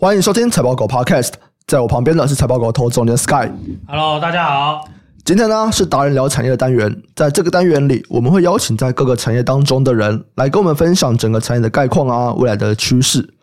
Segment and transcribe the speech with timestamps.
[0.00, 1.32] 欢迎收听财报狗 Podcast，
[1.66, 3.50] 在我旁边的是财报狗投资总监 Sky。
[3.86, 4.88] Hello，大家好。
[5.26, 13.34] 今天呢是达人聊产业的单元，在这个单元里，我们会邀请在各个产业当中的人来跟我们分享整个产业的概况啊，未来的趋势。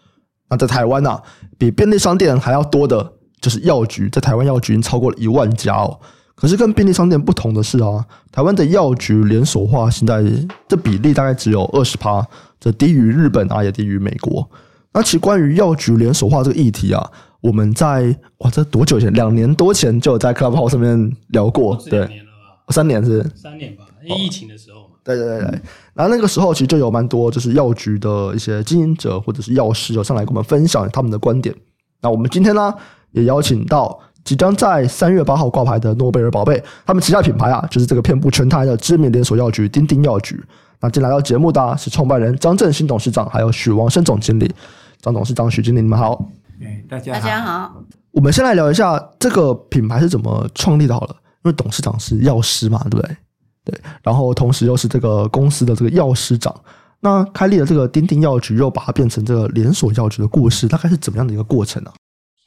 [0.50, 1.22] 那在台湾呢、啊，
[1.60, 6.00] 比便利商店还要多的就是药局，在台湾药局已经超过了一万家哦。
[6.34, 10.24] 可是跟便利商店不同的是啊，台湾的药局连锁化现在
[10.68, 12.26] 这比例大概只有二十趴，
[12.60, 14.50] 这低于日本啊，也低于美国。
[14.98, 17.08] 那其实关于药局连锁化这个议题啊，
[17.40, 19.14] 我们在哇，这多久前？
[19.14, 22.74] 两年多前就有在 Clubhouse 上面聊过，对，两年了吧？
[22.74, 23.24] 三年是？
[23.36, 24.96] 三年吧，因为疫情的时候嘛。
[25.04, 25.62] 对对对对。
[25.94, 31.54] 然后那个时候其实就有蛮多就是药局的一些经营者或者是药师有上来跟我们分享他们的观点。
[32.02, 32.74] 那我们今天呢，
[33.12, 40.44] 也邀请到即将在三月八号挂牌的诺贝尔宝贝，他们旗下品牌啊，就是这个遍布全台的知名连锁药局——丁丁药局。
[40.80, 44.52] 那进来到节目的是创办人张振兴董事长，还有许王生总经理。
[45.02, 46.30] 张董事长、许经理，你们好。
[46.62, 47.20] 哎，大家好。
[47.20, 47.84] 大家好。
[48.12, 51.16] 我们先来聊一下这个品牌是怎么创立的好了。
[51.44, 53.18] 因为董事长是药师嘛，对不对？
[53.64, 53.82] 对。
[54.02, 56.54] 然后同时又是这个公司的这个药师长。
[57.00, 61.96] 那开立了这个丁丁药局，又把它变成这个连锁药局的故事，大概是怎么样的一个过程呢、啊？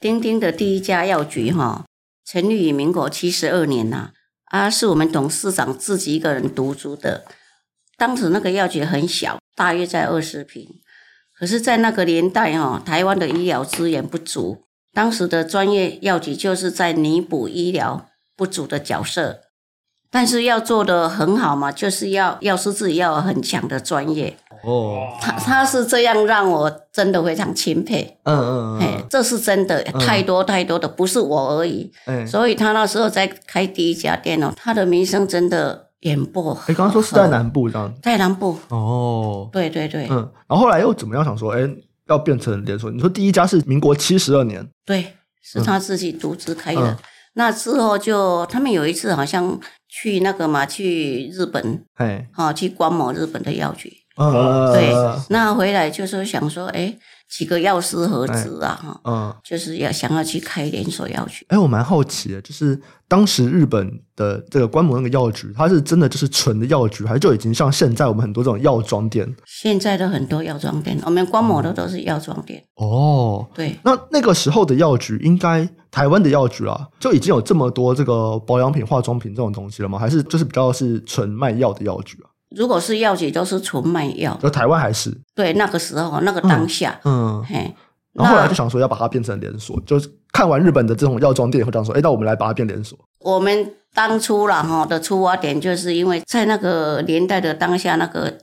[0.01, 1.85] 丁丁的第一家药局哈，
[2.27, 4.11] 成立于民国七十二年呐，
[4.47, 7.25] 啊，是我们董事长自己一个人独租的。
[7.97, 10.67] 当时那个药局很小，大约在二十坪。
[11.41, 14.59] 可是，在那个年代，哈，台湾的医疗资源不足，
[14.93, 18.05] 当时的专业药局就是在弥补医疗
[18.37, 19.41] 不足的角色。
[20.11, 24.37] 但是要做的很好嘛，就是要药师自己要有很强的专业。
[24.63, 28.19] 哦，他他是这样让我真的非常钦佩。
[28.25, 31.91] 嗯嗯嗯，这是真的，太多太多的，不是我而已。
[32.05, 35.90] 嗯，所以他那时候在开第一家店哦，他的名声真的。
[36.01, 38.59] 演播，哎，刚刚说是在南部这样，在南部。
[38.69, 40.17] 哦，对对对，嗯，
[40.49, 41.69] 然后后来又怎么样想说，哎，
[42.09, 42.91] 要变成连锁？
[42.91, 46.91] 你说第一家是民国七十二年，对，是他自己独自开的。
[46.91, 46.97] 嗯、
[47.35, 54.93] 那之后就他们有一次好像去那个嘛，去日本，哎，好去观摩日本的药局，嗯，对，
[55.29, 56.97] 那回来就是想说，哎。
[57.31, 61.47] 几个药师合资啊，哈，嗯，就是要想要去开连锁药局。
[61.49, 69.33] 哎，我蛮好奇的，就是当时日本的这个观摩那个药局，它是真的就是纯的药局，还是就已经像现在我们很多这种药妆店？
[69.47, 72.65] 现在的很多药妆店，我们观摩的都是药妆店。
[72.75, 79.99] 哦，对，那那个时候的药局，应该台湾的药局啊，就已经有这么多这个保养品、化妆品这种东西了吗？
[79.99, 82.30] 还是就是比较是纯卖药的药局啊？
[82.57, 84.37] 如果是药局，都是纯卖药。
[84.43, 85.17] 就台湾还是？
[85.35, 87.75] 对，那个时候，那个当下，嗯，嗯嘿。
[88.13, 92.99] 然后后来就想说要把它变成连锁，就是看完日本的这种药妆店以后，这样说，哎，那我们来把它变连锁。
[93.21, 98.37] 我们当初啦哈的出发点，就是因为在那个年代的当下，那个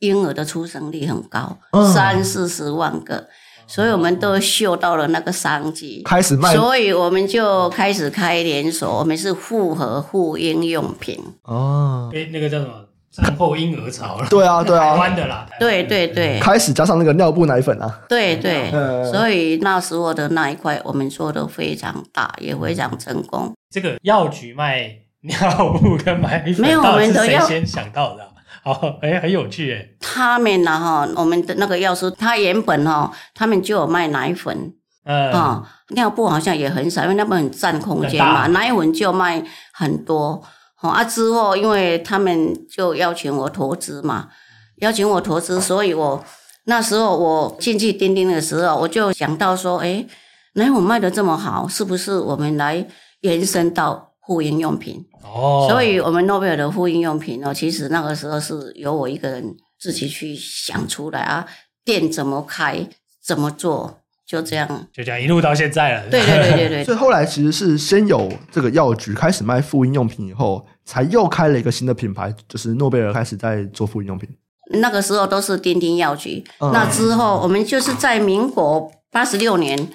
[0.00, 3.28] 婴儿的出生率很高，嗯、三四十万个，
[3.68, 8.98] 所以我们都嗅到了那个商机，开始卖，所以我们就开始开连锁。
[8.98, 11.22] 我们是复合妇婴用品。
[11.44, 12.72] 哦，哎，那个叫什么？
[13.14, 18.72] 产后婴儿潮了，对啊，对啊，台湾的啦，对对对，开始加上那个尿布奶粉啊，对对，
[19.12, 23.54] 所以那时候的那一块我们做的非常大，也非常成功。
[23.70, 28.24] 这个药局卖尿布跟奶粉，没有我们的药先想到的，
[28.64, 29.86] 哦，哎，很有趣哎。
[30.00, 34.72] 他们呢哈，我们的那个药师，他原本哈，他们就有卖奶粉，
[35.04, 35.30] 嗯。
[35.30, 39.40] 啊，尿布好像也很少，因为那边很占空间嘛，奶粉就卖
[39.72, 40.42] 很多。
[40.90, 41.04] 啊！
[41.04, 44.28] 之后，因为他们就邀请我投资嘛，
[44.76, 46.24] 邀请我投资，所以我
[46.64, 50.06] 那时候我进去钉钉的时候，我就想到说，哎，
[50.54, 52.86] 奶粉卖的这么好，是不是我们来
[53.20, 55.04] 延伸到护婴用品？
[55.22, 61.46] 哦，所以我们诺贝尔的护婴用品呢，其实那个时候是由我一个人自己去想出来啊，
[61.84, 62.88] 店怎么开，
[63.24, 64.00] 怎么做。
[64.26, 66.08] 就这样，就这样一路到现在了。
[66.08, 66.84] 对对对对对。
[66.84, 74.28] 所以后来其实是先有这个药局开始卖复印用品，以后才又开了一个新的品牌，就是诺贝尔开始在做复印用品。
[74.70, 79.88] 那个时候都是丁丁药局，嗯、那之后我们就是在民国八十六年，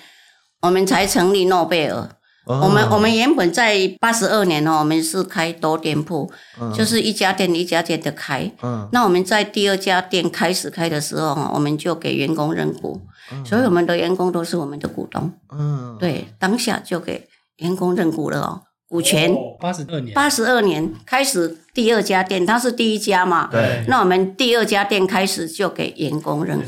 [0.62, 2.08] 我们才成立诺贝尔。
[2.46, 6.32] 嗯、我们我们原本在八十二年哦，我们是开多店铺，
[6.62, 8.52] 嗯、就是一家店一家店的开。
[8.62, 15.32] 嗯，那我们在第二家店开始开的时候，我们就给员工认股，嗯、所以我们的员工都是我们的股东。
[15.52, 17.28] 嗯，对，当下就给
[17.58, 19.36] 员工认股了哦，股权。
[19.60, 23.48] 八十二年，八十二年开始第二家店，他是第一家嘛？
[23.52, 23.84] 对。
[23.88, 26.60] 那我们第二家店开始就给员工认，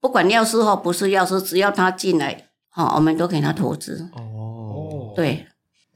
[0.00, 4.08] 不管药师或不是药师，只要他进来，好，我们都给他投资。
[4.14, 5.12] 哦。
[5.16, 5.46] 对，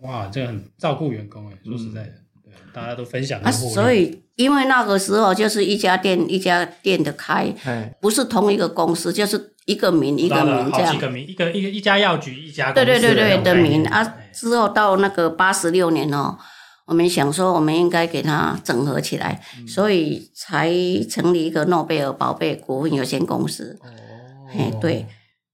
[0.00, 2.12] 哇，这个很照顾员工哎，说实在的，
[2.42, 3.40] 对，大家都分享。
[3.40, 7.54] 啊，所以因为那个时候就是一家店一家店的开，
[8.00, 14.14] 不是同一个公司，就是一个名一个名这样，好几个名，一个一个一家药局一家对对对对的名啊。
[14.32, 16.36] 之后到那个八十六年哦，
[16.86, 20.72] 我们想说我们应该给它整合起来，嗯、所以才
[21.08, 23.78] 成立一个诺贝尔宝贝股份有限公司。
[23.82, 23.86] 哦，
[24.52, 25.06] 哎对，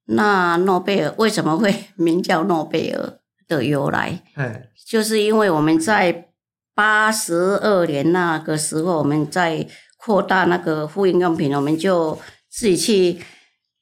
[0.07, 4.23] 那诺贝尔为什么会名叫诺贝尔的由来？
[4.35, 6.29] 哎，就是因为我们在
[6.75, 9.67] 八十二年那个时候，我们在
[9.99, 12.19] 扩大那个复印用品，我们就
[12.49, 13.21] 自己去。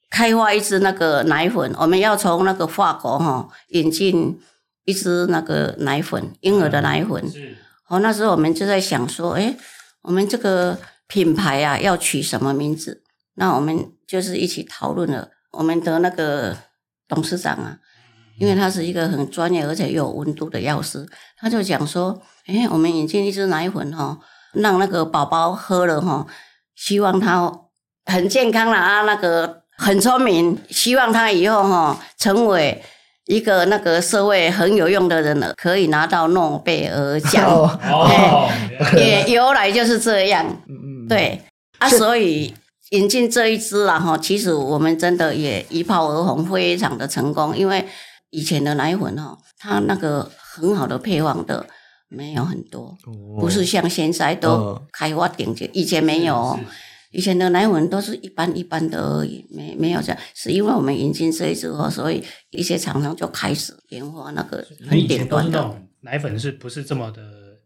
[0.09, 4.39] 开发一支那个奶粉，我们要从那个法国哈引进
[4.85, 7.23] 一支那个奶粉，婴儿的奶粉。
[7.89, 9.57] 哦，那时候我们就在想说，哎，
[10.01, 13.03] 我们这个品牌啊，要取什么名字？
[13.35, 15.29] 那我们就是一起讨论了。
[15.51, 16.57] 我们的那个
[17.07, 17.77] 董事长啊，
[18.39, 21.05] 因为他是一个很专业而且又有温度的药师，
[21.37, 24.17] 他就讲说，哎，我们引进一支奶粉哈，
[24.53, 26.25] 让那个宝宝喝了哈，
[26.75, 27.51] 希望他
[28.05, 29.66] 很健康了啊，那个。
[29.77, 32.83] 很聪明，希望他以后哈成为
[33.25, 37.45] 一个那个社会很有用的人了，可以拿到诺贝尔奖。
[37.45, 38.49] 哦，
[38.95, 40.45] 也由来就是这样。
[40.67, 41.07] 嗯嗯。
[41.07, 41.41] 对
[41.77, 42.53] 啊，所以
[42.89, 47.55] 引进这一支了哈，其实我们真的也一炮而红，非常的成功。
[47.55, 47.87] 因为
[48.31, 51.65] 以前的奶粉哈，它那个很好的配方的
[52.09, 52.97] 没有很多，
[53.39, 56.59] 不是像现在都开发顶级，以前没有。
[57.17, 67.19] 以前的奶粉都是一般一般的而已，没没有这样，是因为我们引进这一支后，所以一些厂商就开始研发那个很顶端的奶粉，是不是这么的？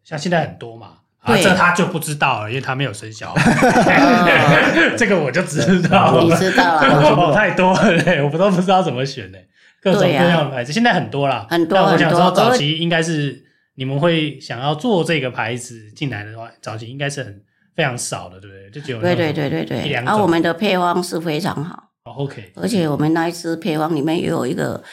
[0.06, 3.51] 像现在很多嘛，啊，这他就不知道了，因为他没有生小孩。
[4.98, 5.59] 这个我就知
[5.89, 9.38] 道，你知道了，太多了嘞，我都不知道怎么选呢，
[9.81, 11.77] 各种各样的牌子，现在很多啦，很多。
[11.77, 13.44] 但我想知道早期应该是
[13.75, 17.44] 你们会想要做这个牌子进来的话，早期应该是很。
[17.76, 18.70] 非常少的，对不对？
[18.72, 21.90] 就只有对对对对对，然后、啊、我们的配方是非常好。
[22.06, 22.52] 哦，OK。
[22.56, 24.84] 而且我们那一支配方里面也有一个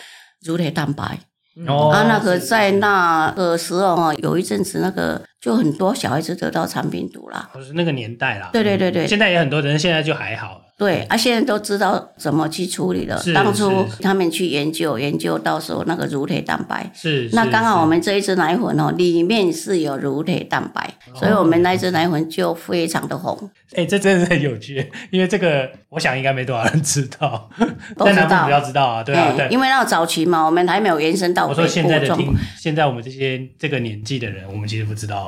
[0.45, 1.19] 乳铁蛋白。
[1.67, 1.91] 哦。
[1.91, 7.49] 啊，那个在那个时候啊，有一阵子那个就很多小孩子得到肠病毒啦。
[7.53, 8.51] 不是那个年代啦。
[8.53, 9.07] 对对对对。
[9.07, 10.63] 现在也很多人，现在就还好。
[10.77, 13.21] 对啊，现在都知道怎么去处理了。
[13.21, 23.37] 是当初他们去研究研究，到时候那个乳铁蛋白，是那刚好我们这一支奶粉哦，里面是有乳铁蛋白，哦、所以我们那一支奶粉就非常的红。
[23.73, 27.51] 哎、欸，这真的是很有趣，因为这个我想应该没多少人知道，
[27.97, 35.28] 都知道比较知道啊，对啊，对，因为那个早期嘛，我们还没有延伸到我说现在的听，现在我们这些这个年纪的人，我们其实不知道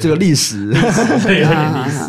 [0.00, 0.70] 这个历史，
[1.22, 1.44] 对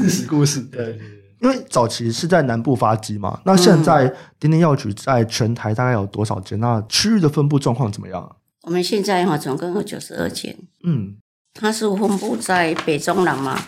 [0.01, 0.99] 历史故事，对。
[1.41, 6.59] 因为早期是在南部发迹嘛，那现在丁丁药局在全台大概有多少间？
[6.59, 8.35] 那区域的分布状况怎么样？
[8.63, 11.17] 我们现在哈总共有九十二间，嗯，
[11.53, 13.59] 它是分布在北中南嘛，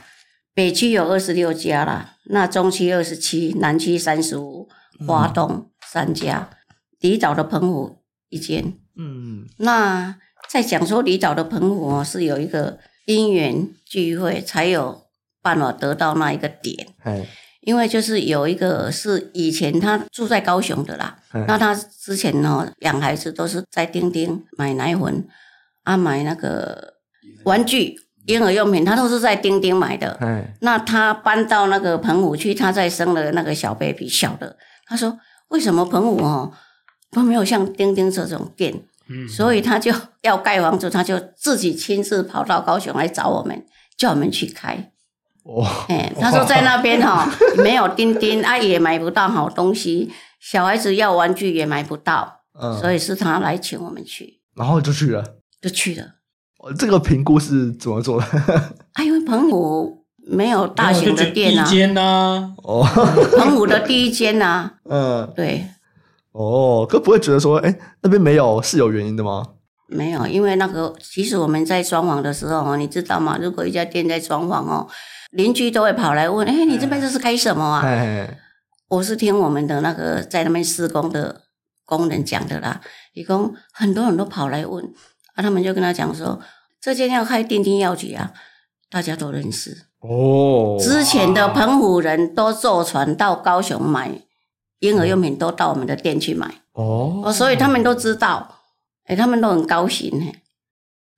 [0.55, 4.67] 北区有二十六家啦，那中区二十七，南区三十五，
[5.05, 6.49] 华东三家，
[7.01, 7.99] 离岛的澎湖
[8.29, 10.15] 一间，嗯，那
[10.49, 15.03] 在讲说离岛的澎湖是有一个因缘聚会才有
[15.41, 16.87] 办法得到那一个点，
[17.61, 21.17] 因为就是有一个是以前他住在高雄的啦，
[21.47, 25.25] 那他之前呢养孩子都是在丁丁买奶粉
[25.83, 26.95] 啊，买那个
[27.45, 27.95] 玩具
[28.25, 30.17] 婴儿用品，他都是在丁丁买的。
[30.59, 35.17] 那他搬到那个澎湖去，他再生了那个小 baby 小的，他说
[35.47, 36.51] 为什么澎湖哦
[37.11, 38.81] 都没有像丁丁这种店？
[39.09, 43.65] 嗯，所以他就要盖房子，他就自己亲自跑到高雄来找我们，
[43.97, 44.91] 叫我们去开。
[45.43, 47.29] 哦，哎，他说在那边哈
[47.63, 50.11] 没有钉钉，啊也买不到好东西，
[50.41, 55.23] 小孩子要玩具也买不到，嗯，所以是他来请我们去，然后就去了，
[55.61, 56.03] 就去了。
[56.59, 58.25] 哦，这个评估是怎么做的？
[58.93, 62.53] 啊，因为澎湖没有大型的店啊，第一间呢？
[62.63, 62.83] 哦，
[63.37, 65.65] 澎湖的第一间呐，嗯，对，
[66.37, 69.43] 哦，可不会觉得说，哎，那边没有是有原因的吗？
[69.89, 73.37] 没有，因为那个其实我们在装潢的时候哦，你知道吗？
[73.41, 74.87] 如果一家店在装潢哦。
[75.31, 78.39] 邻居都会跑来问：“哎，你这边这是开什么啊？”哎
[78.87, 81.41] 我是听我们的那个在那边施工的
[81.83, 82.79] 工人讲的啦。
[83.13, 84.81] 一共很多人都跑来问，
[85.35, 86.39] 啊，他们就跟他讲说
[86.79, 88.31] ：“这间要开电梯药局啊，
[88.89, 90.77] 大家都认识哦。
[90.79, 94.21] 之前的澎湖人都坐船到高雄买
[94.79, 98.59] 婴儿用品，都到我们的店去买哦，所以他们都知道，
[99.05, 100.11] 哎，他们都很高兴。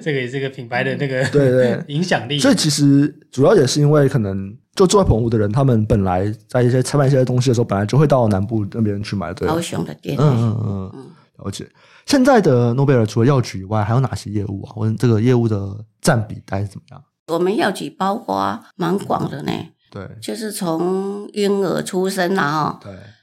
[0.00, 9.34] 这个也是个品牌的那个对对 影响力，所以其实主要也是因为可能就住在澎湖的人，他们本来在一些采买一些东西的时候，本来就会到南部那边去买。
[9.34, 11.10] 对，高雄的店，嗯嗯嗯嗯，
[11.44, 11.68] 了解。
[12.06, 14.72] 现在的诺贝尔除了药局以外，还有哪些业务啊？
[14.76, 17.02] 问这个业务的占比大概是怎么样？
[17.26, 19.52] 我们药局包括蛮广的呢，
[19.92, 22.78] 对，就是从婴儿出生然后，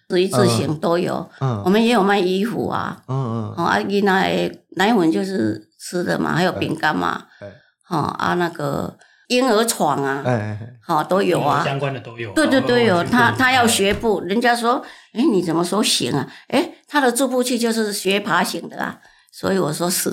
[0.08, 1.28] 对，一字型都有。
[1.42, 3.02] 嗯，我们也有卖衣服啊。
[3.08, 3.54] 嗯嗯。
[3.58, 7.26] 哦，阿姨奶奶粉就是吃的嘛，还有饼干嘛。
[7.40, 7.50] 对。
[7.90, 8.96] 哦啊，那个
[9.30, 11.64] 婴儿床啊，哎，好都有啊。
[11.66, 12.32] 相关的都有。
[12.34, 14.84] 对对对，有他他要学步，人家说，
[15.14, 16.28] 哎，你怎么说行啊？
[16.50, 19.00] 哎，他的助步器就是学爬行的啊。
[19.32, 20.12] 所以我说是，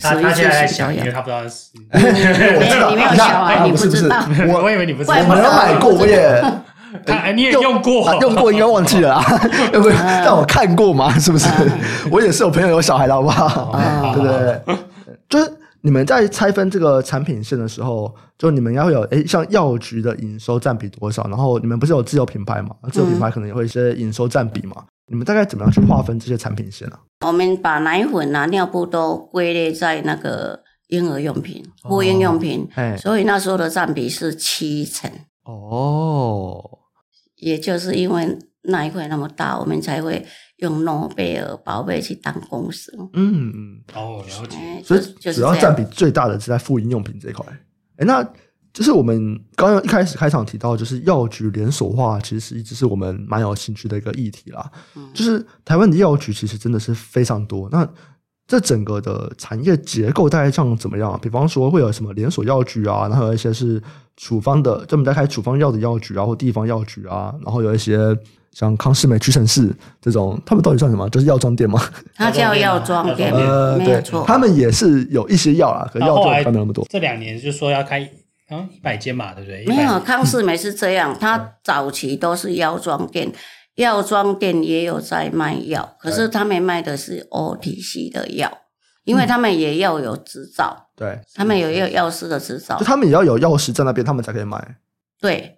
[0.00, 1.70] 他他现在想，因为他不知道是。
[1.92, 2.00] 没
[2.78, 4.26] 有，你没有小孩，你不知道。
[4.48, 5.14] 我我以为你不知道。
[5.16, 6.42] 我没有买过，我也。
[7.34, 9.22] 你也用过， 用过应该忘记了啊。
[9.70, 9.92] 对不对？
[9.98, 11.48] 但我看过嘛，是不是？
[12.10, 13.72] 我也是有朋友有小孩的，好不好？
[14.14, 14.76] 对不对？
[15.28, 21.26] 就是你们在拆分这个产品线的时候，就你们要有哎，像药局的营收占比多少？
[21.28, 22.70] 然后你们不是有自有品牌嘛？
[22.90, 24.76] 自有品牌可能也会一些营收占比嘛？
[25.08, 26.98] 你们大概怎么样去划分这些产品线呢？
[27.24, 35.10] 我们把奶粉啊、尿布都归类在那个婴儿用品、妇婴用品，哦、所以那时候的占比是七成。
[35.44, 36.60] 哦，
[37.36, 42.92] 也就是因为那一块那么大，我们才会用诺贝尔宝贝去当公司。
[43.12, 44.56] 嗯嗯，哦，了解。
[44.82, 47.46] 所以主要占比最大的是在妇婴用品这一块。
[47.98, 48.28] 哎，那。
[48.76, 54.70] 就是我们刚刚一开始开场提到，就是药局连锁化，其实一直是我们蛮有兴趣的一个议题啦。
[54.94, 57.70] 嗯，就是台湾的药局其实真的是非常多。
[57.72, 57.88] 那
[58.46, 61.18] 这整个的产业结构大概像怎么样？
[61.22, 63.82] 比方说会有什么连锁药局啊，然后有一些是
[64.18, 67.98] 处方的，专门在开处方药的药局啊，或地方药局啊，然后有一些
[68.52, 71.08] 像康是美、屈臣氏这种，他们到底算什么？
[71.08, 71.80] 就是药妆店吗？
[72.14, 74.22] 它叫药妆店，呃，没有错。
[74.26, 76.86] 他们也是有一些药啦，可药妆没那么多。
[76.90, 78.06] 这两年就说要开。
[78.48, 79.64] 嗯，一百间嘛，对不对？
[79.66, 83.32] 没有，康是美是这样，它早期都是药妆店，
[83.74, 88.58] 药妆店也有在卖药，可是他们卖的是 OTC 的药，
[89.02, 94.76] 因为他们也要有执照，对，他们有药药师的执照，就他们也要有药师在那边，他们才可以卖。
[95.20, 95.56] 对，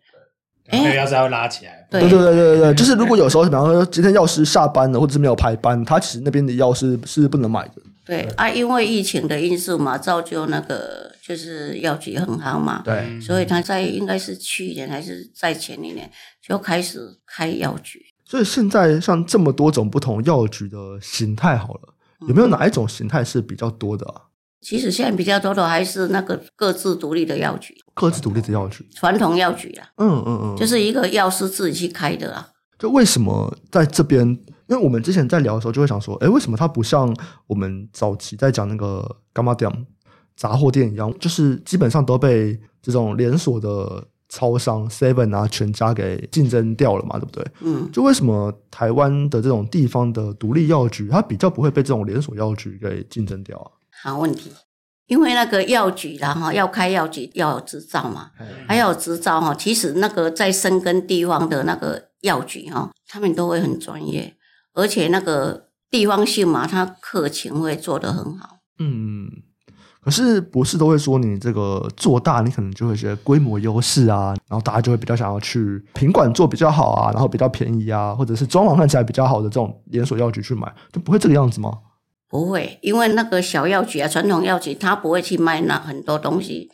[0.69, 1.87] 哎，药师要拉起来。
[1.91, 7.75] 对对对对对对，就是如果有时候，比方说今天药师下班了，或者是没有排班，他其实那边的药是是不能买的。
[8.07, 11.13] 对啊，因为疫情的因素嘛，造就那个。
[11.29, 18.01] 就是药局很好嘛，对，所以他在应该是去年还是在前一年就开始开药局。
[18.25, 21.95] 所以现在像这么多种不同药局的形态，好了，
[22.27, 24.23] 有没有哪一种形态是比较多的啊？
[24.63, 32.49] 其实现在比较多的还是那个各自独立的药局，各自独立的药局，传统药局啊，嗯嗯嗯，就是一个药师自己去开的啊。
[32.79, 34.27] 就为什么在这边？
[34.69, 37.15] 因为我们之前在聊的时候就会想说，哎，为什么它不像
[37.47, 39.87] 我们早期在讲那个柑仔店？
[40.39, 47.45] 杂货店一样，就是基本上都被这种连锁的超商 Seven 啊、全家给竞争掉了嘛，对不对？
[47.61, 53.67] 嗯，就为什么台湾的这种地方的独立药局，它比较不会被这种连锁药局给竞争掉啊？
[54.01, 54.53] 好问题，
[55.09, 59.53] 因为那个药局然后要开药局要有执照嘛，嗯、还要有执照哈。
[59.53, 64.37] 其实那个在深耕地方的那个药局哈，他们都会很专业，
[64.75, 68.59] 而且那个地方性嘛，他客情会做得很好。
[68.79, 69.48] 嗯。
[70.01, 81.73] 可是博士都会说，你这个做大，你可能就会觉得规模优势啊，然后大家就会比较想要去品管做比较好啊，然后比较便宜啊，或者是装潢看起来比较好的这种连锁药局去买，就不会这个样子吗？
[82.31, 86.71] 不会，因为那个小药局啊，传统药局他不会去卖那很多东西，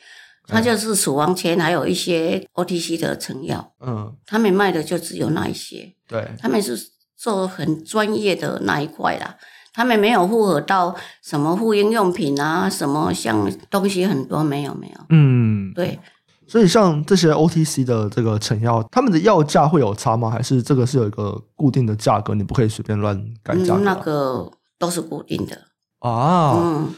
[0.46, 6.78] 他就是处方签，还有一些 OTC 的成药，嗯，他们卖的就只有那一些，对，他们是
[7.16, 9.36] 做很专业的那一块啦。
[9.74, 15.98] 他们没有复合到什么妇婴用品啊，什么像东西很多没有没有，嗯，对。
[16.46, 20.30] 所以像这些 OTC 的这个成药，他们的药价会有差吗？
[20.30, 23.80] 还是这个是有一个固定的价格，你不可以随便乱改价格？
[23.80, 25.58] 嗯，那个都是固定的
[26.00, 26.52] 啊。
[26.56, 26.94] 嗯，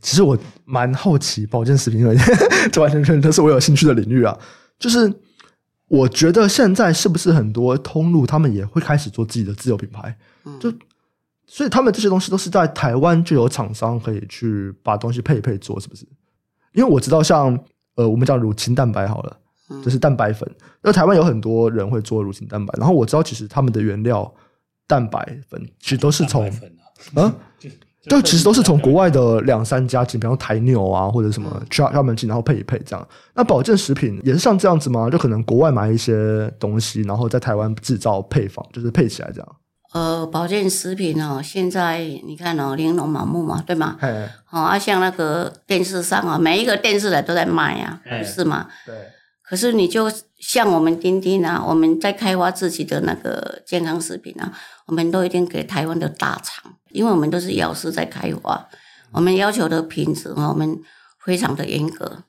[0.00, 2.16] 其实我蛮好奇保健食品，因为
[2.72, 4.36] 这完全全都是我有兴趣的领域啊。
[4.78, 5.12] 就是
[5.88, 10.16] 我觉得现在是不是很多通路他们也会开始做自己的自有品牌？
[10.46, 10.72] 嗯，就。
[11.46, 16.06] 所以他们这些东西都是在台湾就有厂商可以去把东西配一配做，是不是？
[16.72, 17.58] 因为我知道像
[17.94, 19.36] 呃，我们讲乳清蛋白好了，
[19.82, 20.48] 就是蛋白粉。
[20.82, 24.30] 那台湾有很多人会做乳清蛋白，然后我知道其实他们的原料
[24.86, 26.50] 蛋白粉其实都是从
[27.14, 27.34] 啊，
[28.08, 33.08] 对， 其实都是从国外的两三家进，比方台牛啊或者什么去他们进，然后配一配这样。
[33.34, 35.08] 那保健食品也是像这样子吗？
[35.08, 39.56] 就可能国外买一些东西，然后在台湾制造配方，就是配起来这样。
[39.92, 43.96] 呃，保健食品哦，现在你看哦，玲珑满目嘛，对吗？
[44.44, 48.68] 好啊，像那个电视上啊，每一个电视台都在卖啊，不是吗？
[48.84, 48.94] 对。
[49.42, 54.52] 可是你就像我们丁丁啊，我们在开发自己的那个健康食品啊，
[54.86, 58.68] 我们都一定给台湾的大厂，因为我们都是药师在开发，
[59.12, 60.78] 我们要求的品质啊，我们
[61.24, 62.24] 非常的严格。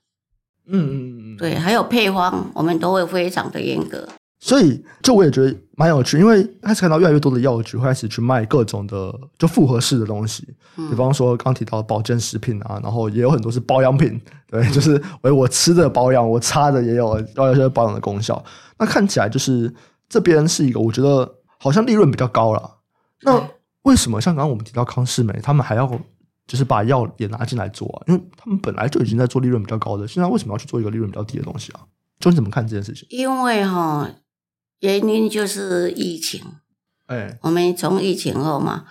[0.69, 1.37] 嗯嗯嗯。
[1.37, 4.07] 对，还有配方，我们都会非常的严格。
[4.39, 18.43] 所以，就我也觉得蛮有趣，因为开始看到越来越多的药局会开始去卖各种的就复合式的东西，比方说刚提到保健食品啊，然后也有很多是保养品，对， 就是我我吃的保养，我擦的也有要有些保养的功效。
[18.77, 19.73] 那看起来就是
[20.07, 21.27] 这边是一个，我觉得
[21.57, 22.77] 好像利润比较高了。
[23.23, 23.43] 那
[23.81, 25.89] 为什么像刚刚我们提到康世美，他们还要
[26.45, 28.03] 就是把药也拿进来做啊？
[28.07, 31.81] 因为他们本来就已经在做利润比较高的，现在为什么要去做一个利润比较低的东西啊？
[32.19, 33.07] 就你怎么看这件事情？
[33.09, 34.07] 因为哈。
[34.79, 36.39] 原因就是疫情，
[37.07, 38.85] 哎，我们从疫情后嘛，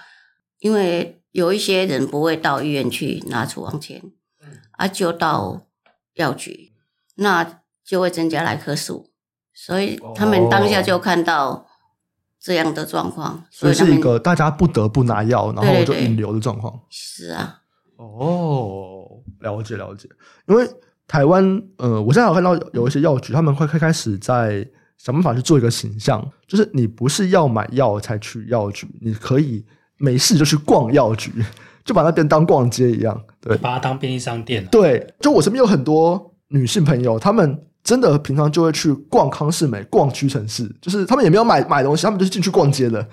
[0.59, 4.03] 因为有一些人不会到医院去拿处方签，
[4.73, 5.69] 啊，就到
[6.15, 6.73] 药局，
[7.15, 9.11] 那就会增加来客数，
[9.55, 11.69] 所以他们当下就看到
[12.41, 16.81] 这样的状况，所以是一个大家不得不拿药，然后就引流的状况。
[16.91, 17.61] 是啊，
[17.95, 20.09] 哦，了解了解，
[20.49, 20.69] 因为
[21.07, 24.69] 台湾，呃，我现在有看到有一些药局，他们会开开始在。
[24.99, 29.65] 想办法去做一个形象，就是你不是要买药才去药局，你可以
[29.99, 31.33] 没事就去逛药局，
[31.85, 34.67] 就把那边当逛街一样，对，把它当便利商店。
[34.67, 43.07] 对，就我身边有很多女性朋友，她们真的平常就会去逛康士美、逛屈臣氏，就是她们也没有买买东西，她们就是进去逛街的。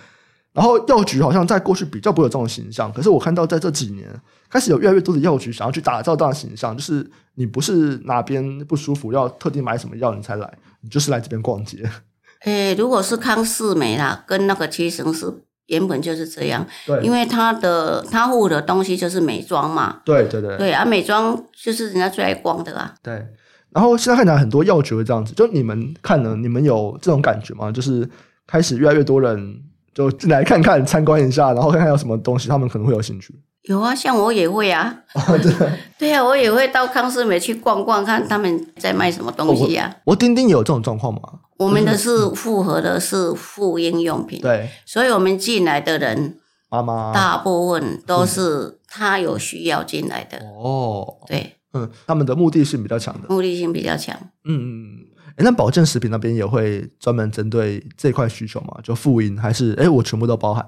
[0.53, 4.07] 然后药局好像在过去比较不会有这种形象，可是我看到在这几年
[4.47, 11.83] 开始有越来越多的药局想要去打造这样的形象，就是你不是哪边不舒服要特地买什么药你才来，你就是来这边逛街。
[12.45, 15.33] 诶， 如果是康世美啦，跟那个屈臣氏
[15.67, 22.93] 原本就是这样，对，因为他的他护的东西就是美妆嘛，对对对，对啊，美妆就是人家最爱逛的啊。
[23.01, 23.13] 对，
[23.71, 27.71] 然后现在看起来很多药局会这样子，就你们看呢，你们有这种感觉吗？
[27.71, 28.07] 就是
[28.45, 29.63] 开始越来越多人。
[29.95, 33.31] 就进来看看、参观一下，然后看看有什么东西，他们可能会有兴趣。
[33.63, 35.03] 有啊，像我也会啊。
[35.13, 35.53] 哦、对，
[35.97, 39.89] 对啊，我也会到康斯美去逛逛，看他们在卖什么东西啊。
[39.89, 41.21] 哦、我丁丁有这种状况吗？
[41.57, 44.41] 我们的是复合的，是妇婴用品。
[44.41, 46.37] 对，所以我们进来的人，
[46.69, 50.39] 妈妈大部分都是他有需要进来的。
[50.39, 54.17] 哦，对，嗯，他们的目的性比较强的，目的性比较强。
[54.43, 54.89] 嗯嗯嗯。
[55.37, 58.77] 那保健食品那边也会专门针对这块需求吗？
[58.83, 60.65] 就妇婴还是诶，我全部都包含？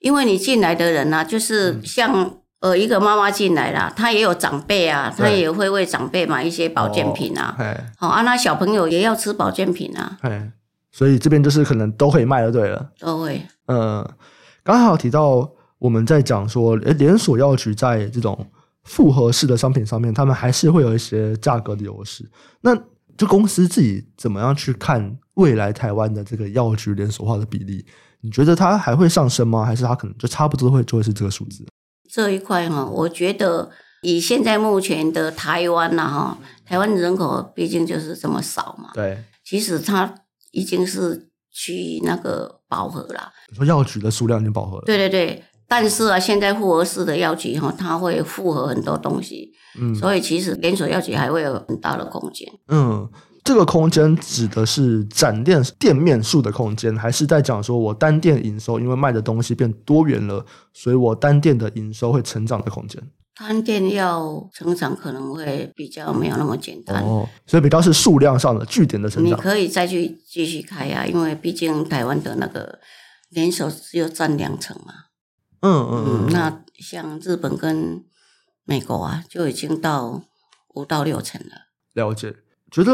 [0.00, 7.56] 因为你进来的人呢、啊，就是像、嗯、呃一个妈妈进来啦，她也有长辈啊，她也会为长辈买一些保健品啊。
[7.96, 10.18] 好、哦、啊，那小朋友也要吃保健品啊。
[10.90, 12.90] 所以这边就是可能都可以卖的，对了。
[12.98, 13.40] 都会。
[13.66, 14.04] 嗯，
[14.64, 18.46] 刚好提到我们在讲说，诶，连锁药局在这种
[18.82, 22.28] 复合式的商品上面，他们还是会有一些价格的优势。
[22.62, 22.76] 那
[23.16, 27.84] 就公司自己怎么样去看未来台湾的这个药局连锁化的比例？
[28.22, 29.64] 你觉得它还会上升吗？
[29.64, 31.64] 还是它可能就差不多会就会是这个数字？
[32.08, 33.70] 这一块哈，我觉得
[34.02, 38.90] 以现在目前的台湾呐哈，台湾人口毕竟就是这么少嘛。
[38.94, 40.14] 对，其实它
[40.52, 43.32] 已经是趋于那个饱和了。
[43.50, 44.82] 你说药局的数量已经饱和了？
[44.84, 45.44] 对对对。
[45.68, 52.52] 但是啊，现在复合式的药局哈，它会复合很多东西，嗯，所以其实连锁药局还会有很大的空间。
[52.66, 53.08] 嗯，
[53.42, 63.02] 这个空间指的是展店店面数的空间，还是在讲说我单店营收，因为卖的东西变多元了，所以我单店的营收会成长的空间？
[63.38, 69.38] 单店要成长可能会比较没有那么简单哦，所以比较是数量上的据点的成长。
[69.38, 72.78] 你可以再去继续开呀、啊，因为毕竟台湾的那个
[73.30, 74.92] 连锁只有占两成嘛。
[75.62, 78.04] 嗯嗯嗯，那像日本跟
[78.64, 80.22] 美国啊，就已经到
[80.74, 81.68] 五到六成了。
[81.94, 82.36] 了解，
[82.70, 82.92] 觉得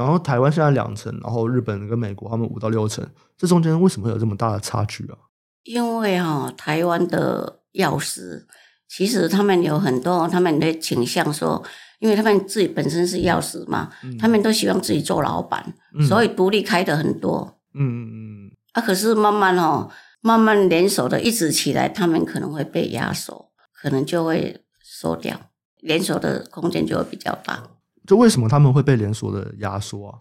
[0.00, 5.18] 然后台湾现在两成，然后日本跟美国他们五到六成，这中间为什么会有这么大的差距啊？
[5.64, 8.46] 因为哈、哦，台湾的药师
[8.88, 11.62] 其实他们有很多，他们的倾向说，
[11.98, 17.60] 因为他们自己本身是药师嘛，嗯、他们都希望自己做老板，嗯、所以独立开的很多。
[17.74, 18.50] 嗯嗯嗯。
[18.72, 19.90] 啊，可是慢慢哦。
[20.22, 25.34] 慢慢连锁的一直起来，他们可能会被压缩，可能就会缩掉，
[25.78, 27.62] 连锁的空间就会比较大。
[28.10, 30.18] 就为什么他们会被连锁的压缩啊？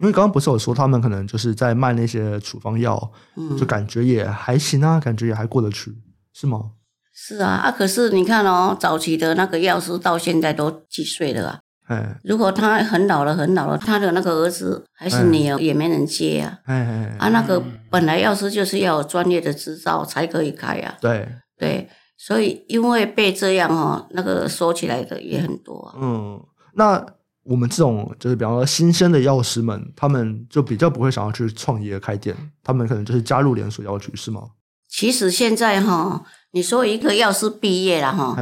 [0.00, 5.94] 因为刚刚不是有说他们可能就是在卖那些处方药，嗯，就感觉也还行啊，感觉也还过得去，
[6.32, 6.72] 是吗？
[7.14, 11.60] 是啊，啊，可是你看哦，早期的那个药师到现在都几岁了啊？
[11.86, 16.58] 哎，如果他很老了，很老了，他的那个儿子还是女儿也没人接啊。
[16.64, 20.96] 哎哎啊，那个本来药师就是要有专业的执照才可以开啊。
[21.00, 25.94] 对对，所以因为被这样哦，那个收起来的也很多啊。
[26.00, 26.42] 嗯，
[26.74, 27.04] 那
[27.44, 34.42] 我们这种就是比方说新鲜的药师们，他们就比较不会想要去创业开店，他们可能就是加入连锁药局，是吗？
[34.88, 38.36] 其实现在哈，你说一个药师毕业了哈，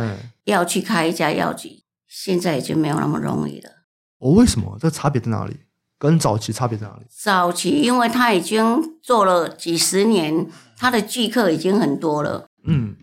[0.45, 1.85] 要去开一家药局。
[2.09, 3.71] 现在已经没有那么容易了。
[4.19, 4.77] 哦，为什么？
[4.81, 5.57] 这差别在哪里？
[5.97, 7.07] 跟早期差别在哪里？
[7.09, 12.47] 早期因为他已经做了几十年，他的巨客已经很多了。
[12.67, 12.97] 嗯，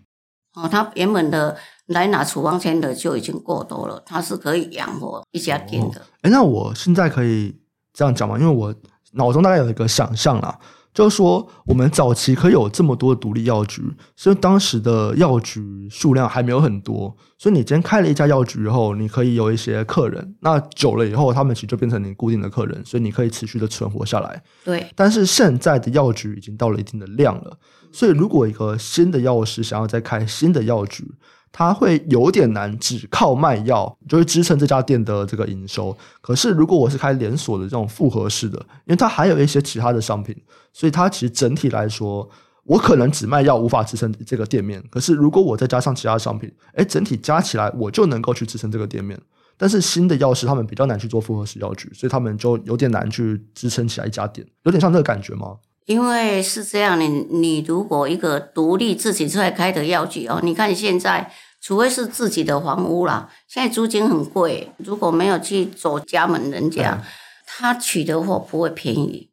[0.58, 6.02] 哦，他原本的来拿处方签的就已经过多了，他是可以养活一家店的。
[6.22, 7.56] 哎、那我现在可以
[7.94, 8.38] 这样讲吗？
[8.40, 8.74] 因为我
[9.14, 10.60] 脑中大概有一个想象了。
[10.98, 13.84] 就是说，我们早期可以有这么多的独立药局，
[14.16, 24.42] 所以当时的药局数量还没有很多，所以你今天开了一家药局以后，你可以有一些客人，那久了以后，他们其实就变成你固定的客人，所以你可以持续的存活下来。
[24.66, 24.88] 对。
[24.96, 27.60] 但是现在的药局已经到了一定的量了，
[27.92, 31.06] 所以如果一个新的药师想要再开新的药局，
[31.60, 35.98] 它会有点难，只靠卖药就会支撑这家店的这个营收。
[36.22, 40.36] 可是如果我是开连锁的这种复合式的，因为它还有一些其他的商品，
[40.72, 42.30] 所以它其实整体来说，
[42.64, 44.84] 我可能只卖药无法支撑这个店面。
[44.92, 49.20] 可是如果我再加上其他商品，诶，整体加起来我就能够去支撑这个店面。
[49.58, 55.56] 但是新的药师他们比较难去做复合式药局，所以他们就有点难去支撑起来一家店，有点像这个感觉吗？
[55.86, 61.32] 因为是这样，你你如果一个独立自己出来开的药局哦，你看现在。
[61.68, 64.72] 除非是自己的房屋啦，现在租金很贵。
[64.78, 67.04] 如果没有去走家门人家，嗯、
[67.46, 69.30] 他取的货不会便宜。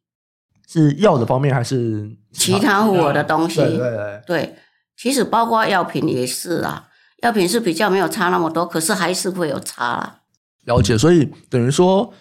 [0.67, 3.61] 是药的方面还是其他我的东西？
[3.61, 4.57] 对对对，对，
[4.97, 6.89] 其实包括药品也是啊，
[7.23, 10.23] 药品是比较没有差那么多，可是还是会有差啦。
[10.65, 12.13] 了解，所以等于说，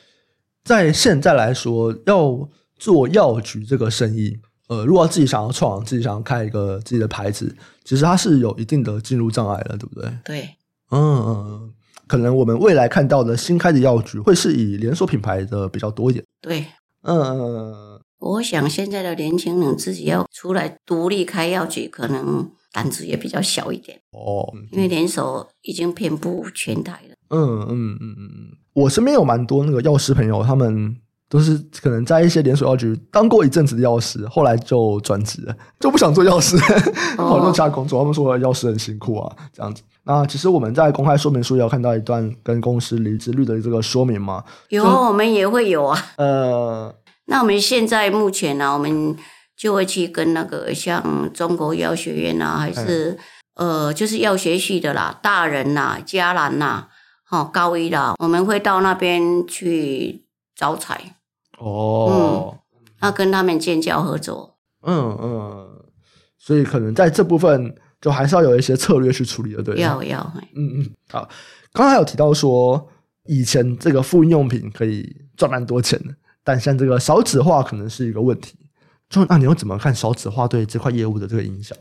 [0.64, 2.48] 在现在来说，要
[2.78, 4.38] 做药局这个生意。
[4.70, 10.10] 呃，如果自己想要创，自己想要开一个自己的牌子，其实它是有一定的进入障碍的，对不对？
[10.24, 10.50] 对，
[10.90, 11.74] 嗯嗯，
[12.08, 16.24] 可能我们未来看到的新开的药局会是以连锁品牌的比较多一点。
[16.42, 16.66] 对，
[17.02, 27.16] 嗯嗯，我想现在的年轻人自己要出来独立开药局，可能胆子也比较小一点哦，因为连锁已经遍布全台了。
[27.30, 30.96] 嗯嗯嗯嗯嗯，我身边有蛮多那个药师朋友，他们。
[31.34, 36.56] 都是可能在一些连锁药局当过一阵子的药师，后来就转职了，就不想做药师，
[37.18, 37.98] 好多其他工作。
[38.00, 39.82] 他们说药师很辛苦啊，这样子。
[40.04, 44.44] 那其实我们在公开说明书也有看到一段跟公司离职率的这个说明嘛？
[44.70, 46.00] 有，我们也会有啊。
[46.18, 46.94] 呃，
[47.26, 49.18] 那我们现在目前呢、啊，我们
[49.58, 53.18] 就会去跟那个像中国药学院啊，还是
[53.56, 56.86] 呃，就是药学系的啦，大人呐、嘉南呐，
[57.32, 61.16] 哦，高一啦，我们会到那边去招财。
[61.64, 62.60] 哦，
[63.00, 65.84] 那、嗯、跟他们建交合作，嗯嗯，
[66.38, 70.20] 所以可能在这部分就还是要有一些策略去处理的，对，要要，
[70.56, 71.28] 嗯嗯，好，
[71.72, 72.86] 刚才有提到说
[73.28, 78.58] 以前这个复印用品可以赚蛮多钱的，但像这个少子化可能是一个问题，
[79.08, 81.78] 就那你又怎么看少子化对这块业务的这个影响？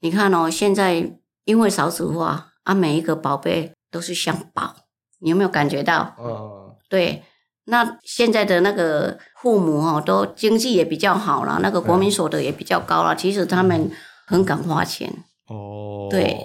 [0.00, 4.74] 你看哦，现在因为少子化啊，每一个宝贝都是像宝，
[5.18, 6.16] 你有没有感觉到？
[6.18, 7.22] 嗯，对。
[7.66, 13.14] 那现在的那个父母哈，都经济也比较好了，那个国民所得也比较高了。
[13.14, 13.90] 其实他们
[14.26, 15.12] 很敢花钱
[15.48, 16.08] 哦。
[16.10, 16.36] 对，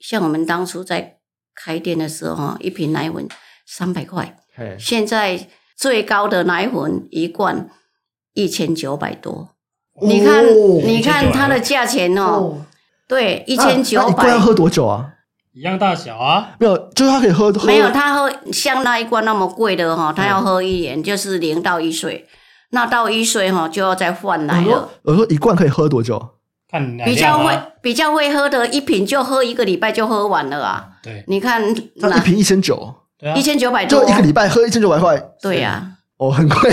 [0.00, 1.18] 像我们当初在
[1.54, 3.28] 开店的时候，一瓶奶粉
[3.66, 4.36] 三百块，
[4.78, 7.68] 现在最高的奶粉一罐
[8.32, 9.50] 一千九百多。
[10.00, 10.42] 你看，
[10.86, 12.64] 你看它的价钱哦，
[13.06, 14.28] 对，一千九百。
[14.28, 15.12] 要喝多久啊？
[15.54, 17.52] 一样大小啊，没有，就是他可以喝。
[17.64, 22.26] 没有，他喝像那一罐那么贵的哈，他要喝一年，就是零到一岁。
[22.70, 24.88] 那到一岁哈就要再换奶了。
[25.02, 26.20] 我说一罐可以喝多久？
[26.70, 30.86] 看比较会比较会喝的，一瓶就喝一个礼拜就喝完了啊。
[31.02, 31.62] 对，你看
[31.96, 32.94] 那一瓶一千九，
[33.36, 35.22] 一千九百多，就一个礼拜喝一千九百块。
[35.42, 35.86] 对呀，
[36.16, 36.70] 哦，很贵，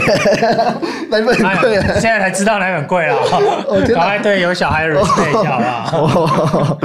[1.11, 3.17] 奶粉很贵，现在才知道奶粉贵了。
[3.67, 6.77] 哦， 赶快对有小孩的人配一下啊。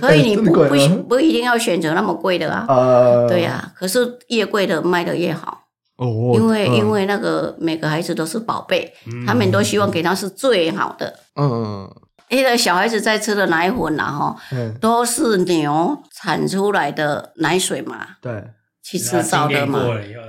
[0.00, 5.60] 所以你不不不一定要选择那么贵的啊，呃、对呀、啊，可是越贵的卖的越好，
[5.96, 11.88] 哦，因为、嗯、因为那个每个孩子都是宝贝，嗯、他们都希望给他是最好的，嗯，
[12.30, 14.36] 因为小孩子在吃的奶粉啊，哈，
[14.80, 18.42] 都是牛产出来的奶水嘛，对，
[18.82, 19.78] 去制造的嘛，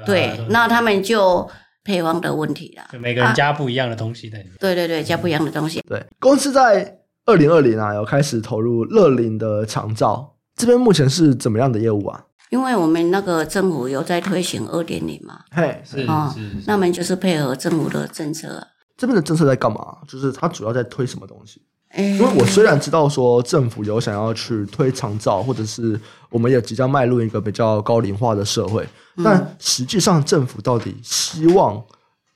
[0.05, 1.49] 对，那他们就
[1.83, 6.96] 配方的问题了，就每个人加不一样的东西在里面，对对对，加不一样的东西，对，公司在。
[7.27, 12.23] 二零二零啊，有开始投入乐龄的长照，这边目前是怎么样的业务啊？
[12.49, 18.65] 因为我们那个政府有在推行二点零嘛，嘿，是哦，是是是，那我们就是配合政府的政策。
[18.95, 19.97] 这边的政策在干嘛？
[20.07, 21.61] 就是它主要在推什么东西？
[21.91, 28.87] 欸、因为我虽然知道说政府有想要去推长照，或者是我们也即将迈入一个比较高龄化的社会，
[29.17, 31.83] 嗯、但实际上政府到底希望？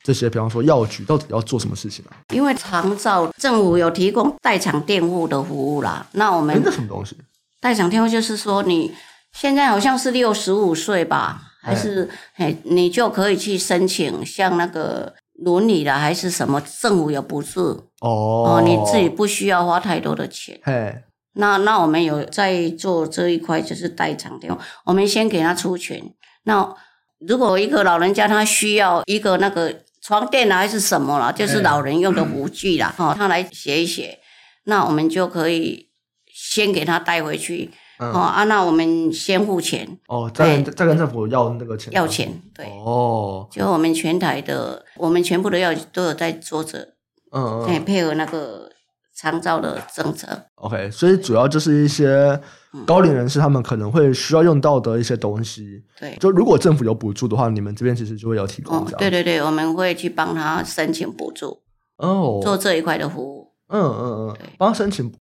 [0.04, 2.18] 这些，比方说药局到底要做什么事情啊？
[2.34, 6.06] 因为长照政府有提供代偿垫付的服务啦。
[6.14, 7.16] 那我们那什么东西？
[7.60, 8.94] 代偿垫付就是说，你
[9.34, 17.62] 现在好像是六十五岁吧，还是哎，你就可以去申请，像那个伦理的还是什么，政府有补助
[18.00, 20.60] 哦，哦，你自己不需要花太多的钱。
[20.64, 26.02] 嘿，那那我们有在做这一块，就是代偿的，我们先给他出钱。
[26.46, 26.76] 那
[27.20, 34.20] 如果一个老人家他需要一个那个床垫啊，还是什么啦，就是老人用的辅具啦，哦，他来写一写，
[34.66, 35.90] 那我们就可以
[36.34, 37.72] 先给他带回去。
[38.00, 40.00] 哦啊，那我们先付钱。
[40.08, 42.66] 哦，再再跟政府要那个钱，要钱，对。
[42.66, 46.96] 哦，就我们全台的，我们全部都要都有在做着，
[47.32, 48.72] 嗯嗯，配合那个
[49.22, 50.28] 长照的政策。
[50.56, 52.40] OK，所以主要就是一些
[52.88, 58.80] 高龄人士他们可能会需要用到的一些东西，对，就如果政府有补助的话，你们这边其实就会有提供。
[58.80, 61.62] 哦，对对对，我们会去帮他申请补助，
[61.98, 63.52] 哦，做这一块的服务。
[63.68, 65.14] 嗯嗯嗯，帮他申请，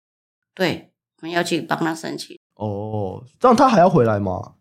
[0.56, 2.38] 对，我们要去帮他申请。
[2.56, 4.54] 哦，这样他还要回来吗？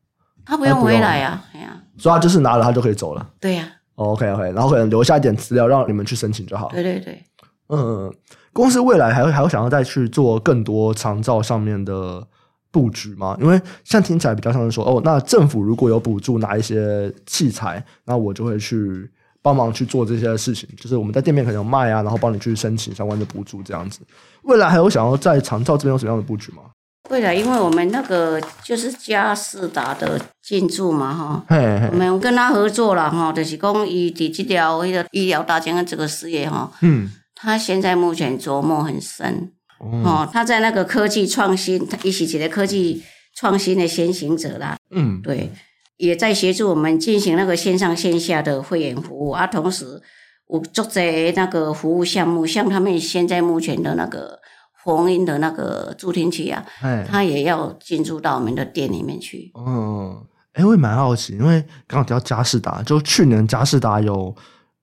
[0.45, 3.31] 他不用回来呀，哎呀，所以他就是拿了他就可以走了。
[3.39, 3.73] 对呀。
[3.95, 6.69] OK OK，然后可能留下一点资料让你们去申请就好。
[6.69, 7.21] 对对对。
[7.69, 8.15] 嗯，
[8.59, 12.27] 公司未来还会还会想要再去做更多长照上面的
[12.73, 13.37] 布局吗？
[13.41, 19.09] 因为像听起来比较像是说，哦，那政府如果有补助拿一些器材，那我就会去
[19.41, 20.69] 帮忙去做这些事情。
[20.77, 24.01] 就是我们在店面可能有卖啊，然后帮你去申请相关的补助这样子。
[24.43, 26.63] 未来还有想要在长照这边有什么样的布局吗？
[27.11, 31.45] 未来，因为我们那个就是嘉士达的进驻嘛，哈，
[31.93, 43.03] 我们跟他合作了，哈，就是讲以第这条那个医疗大疆的这个事业，哈，嗯，他现在目前琢磨很深，哦，他在那个科技创新，他一起起的科技
[43.35, 45.51] 创新的先行者啦，嗯，对，
[45.97, 50.03] 也在协助我们进行那个线上线下的会员服务，啊，同时
[50.49, 54.39] 我做在那个服务项目，像他们现在目前的那个。
[54.85, 59.51] 红音的那个助听器啊，哎，他也要进驻到我们的店里面去。
[59.55, 64.35] 嗯，哎，我也蛮好奇，因为刚刚提到佳士达，就去年佳士达有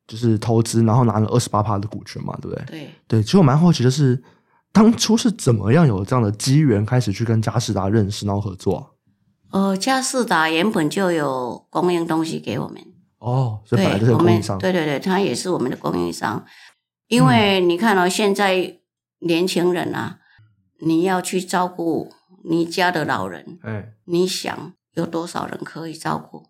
[0.07, 2.65] 就是投资，然后拿了二十八趴的股权嘛，对不对？
[2.65, 4.21] 对对，其实我蛮好奇，就是
[4.71, 8.95] 当初是怎么样有这样的机缘，开始去跟佳士达认识，然后合作？
[9.51, 12.81] 呃，佳士达原本就有供应东西给我们。
[13.19, 14.57] 哦，所以本来就是供应商。
[14.59, 16.45] 对对对，他也是我们的供应商。
[17.07, 18.79] 因为你看哦，现在。
[19.19, 20.19] 年轻人啊，
[20.81, 22.11] 你要去照顾
[22.43, 26.43] 你家的老人，哎、你想有多少人可以照顾？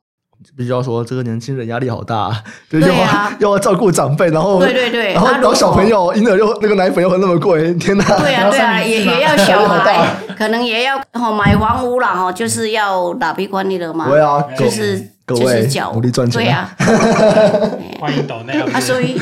[0.57, 2.31] 必须要说，这个年轻人压力好大，
[2.69, 8.03] 对呀，又要照顾长辈，然后对对对，然后然后小朋友婴儿又那个奶粉又那么贵，天哪！
[8.19, 15.91] 对啊对啊， 也也要小孩，可能也要哦买房屋了哈，就是要打闭关闭了嘛，对啊，就是就是脚。
[15.93, 16.75] 努力赚钱，对啊，
[17.99, 19.15] 欢迎岛内啊，所以。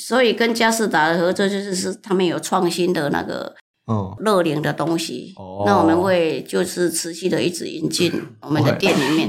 [0.00, 3.52] 所以跟佳士达的合作就是是他们有创新的那个
[4.20, 9.28] 乐龄的东西，嗯、那我们会就是持续的一直引进我们的店里面。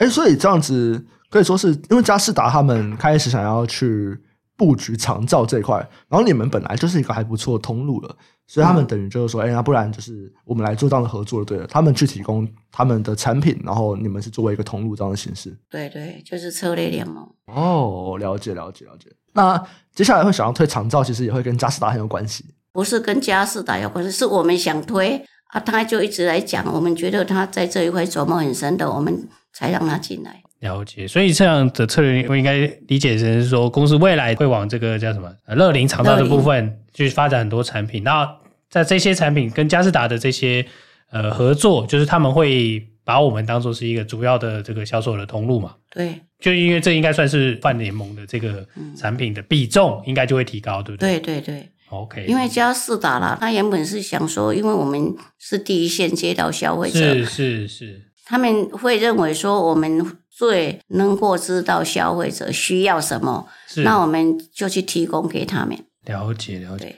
[0.00, 4.18] 哎、欸，所以这样子可以说是因为佳士达他们开始想要去
[4.56, 5.76] 布局长照这一块，
[6.08, 15.54] 然后你们本来就是一个还不错的通路了，所以他们等于就是说，哎、欸，那不然就是我们来做这样的合作，对了，他们去提供他们的产品，然后你们是作为一个通路这样的形式。
[15.68, 17.28] 对对，就是策略联盟。
[17.46, 19.10] 哦，了解了解了解。
[19.34, 19.62] 那
[19.94, 22.44] 接下来会想要推长照，其实也会跟佳士达很有关系。
[22.72, 30.42] 不是跟佳士达有关系，是我们想推啊，他就一直来讲，我们觉得他在这一块琢磨很深的，我们才让他进来。
[30.60, 38.02] 了解，所以这样的策略，我应该理解成是说，公司未来会往这个叫什么乐龄长道的部分去发展很多产品。
[38.02, 38.28] 那
[38.68, 40.64] 在这些产品跟佳士达的这些
[41.10, 45.74] 呃合作，就是他们会把我们当做是一个主要的这个销售的通路嘛？
[45.90, 46.20] 对。
[46.38, 51.20] 就因为这应该算是泛联盟的这个产品的比重，应该就会提高，对不对？
[51.20, 52.24] 对对对，OK。
[52.26, 63.46] 因为佳士达啦，他原本是想说，因为我们是第一线接到消费者，是是是，他们会认为说，我们最能够知道消费者需要什么，
[63.78, 65.76] 那我们就去提供给他们。
[66.06, 66.96] 了解了解。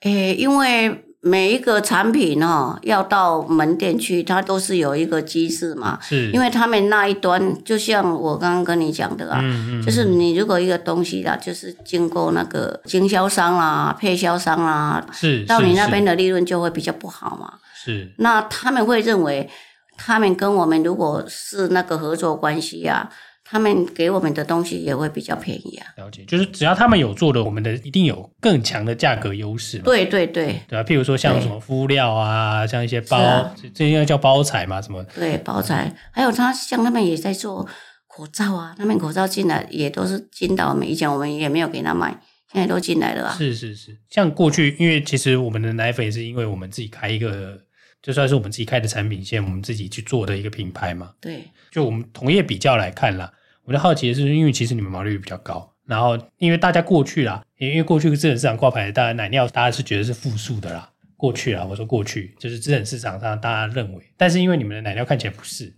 [0.00, 1.00] 诶，因为。
[1.26, 5.98] 每一个产品哦，要到门店去，它都是有一个机制嘛。
[6.02, 17.54] 是，因为他们那一端，就像我刚刚跟你讲的啊，嗯嗯、就是你如果一个东西啦，就是经过那个经销商啊、配销商啊，是，到你那边的利润就会比较不好嘛。
[17.74, 19.48] 是，那他们会认为，
[19.96, 23.10] 他们跟我们如果是那个合作关系啊。
[23.46, 25.86] 他们给我们的东西也会比较便宜啊。
[25.98, 29.78] 了解，就是只要他们有做的，我们的一定有更强的价格优势。
[29.80, 35.04] 对对对，对啊，譬如说像什么敷料啊，像一些包，啊、这应该叫包材嘛，什么？
[35.14, 35.94] 对，包材。
[36.10, 37.68] 还有他像他们也在做
[38.08, 42.18] 口罩啊，他们口罩进来也都是进到我们，以前我们也没有给他买，
[42.50, 43.34] 现在都进来了啊。
[43.36, 47.58] 是是是，像过去，因为其实我们的奶粉也是因为我们自己开一个。
[48.04, 51.14] 就算是我们自己开的产品线，我们自己去做的一个品牌嘛。
[51.22, 53.32] 对，就我们同业比较来看啦，
[53.64, 60.90] 我就好奇的是，因为其实你们毛利率比较高，然后因为大家过去啦，因为过去资本市场挂牌，大家奶尿大家是觉得是负数的啦。
[61.16, 65.74] 过去啊，我说过去就是资本市场上大家认为，但是因为你们的奶尿看起来不是。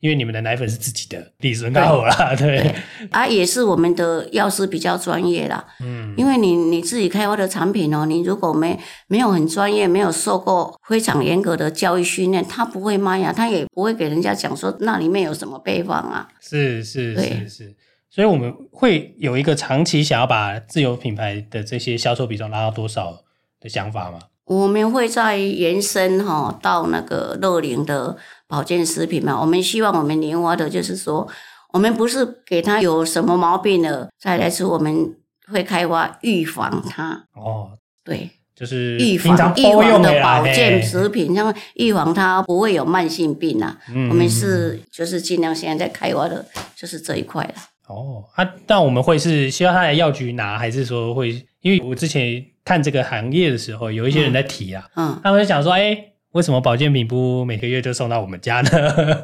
[0.00, 2.74] 因为你们的奶粉是自己的，利润高好啦，对，对。
[3.10, 17.76] 啊，也是我们的药师比较专业啦，嗯，因为你你自己开发的产品哦，你如果没没有很专业，没有受过非常严格的教育训练，他不会卖呀，他也不会给人家讲说那里面有什么配方啊，是是是是，
[18.08, 23.24] 所以我们会有一个长期想要把自有品牌的这些销售比重拉到多少
[23.60, 24.20] 的想法吗？
[24.44, 28.16] 我们会在延伸哈到那个乐龄的
[28.48, 29.40] 保健食品嘛。
[29.40, 31.28] 我们希望我们莲花的就是说，
[31.72, 35.14] 我们不是给他有什么毛病了再来吃，我们
[35.52, 37.26] 会开发预防它。
[37.34, 37.70] 哦，
[38.02, 43.78] 对，就是预防预防的保健食品，像预防它不会有慢性病啊。
[43.94, 47.54] 嗯，我们是就是尽量现在在开发的就是这一块了。
[47.86, 51.46] 哦，啊，但我们会是需要他来药局拿，还是说会？
[51.60, 58.70] 因为我之前看这个行业的时候，有一些人在提啊，嗯，嗯他们就想说，哎、欸，为什么保健品不每个月就送到我们家呢？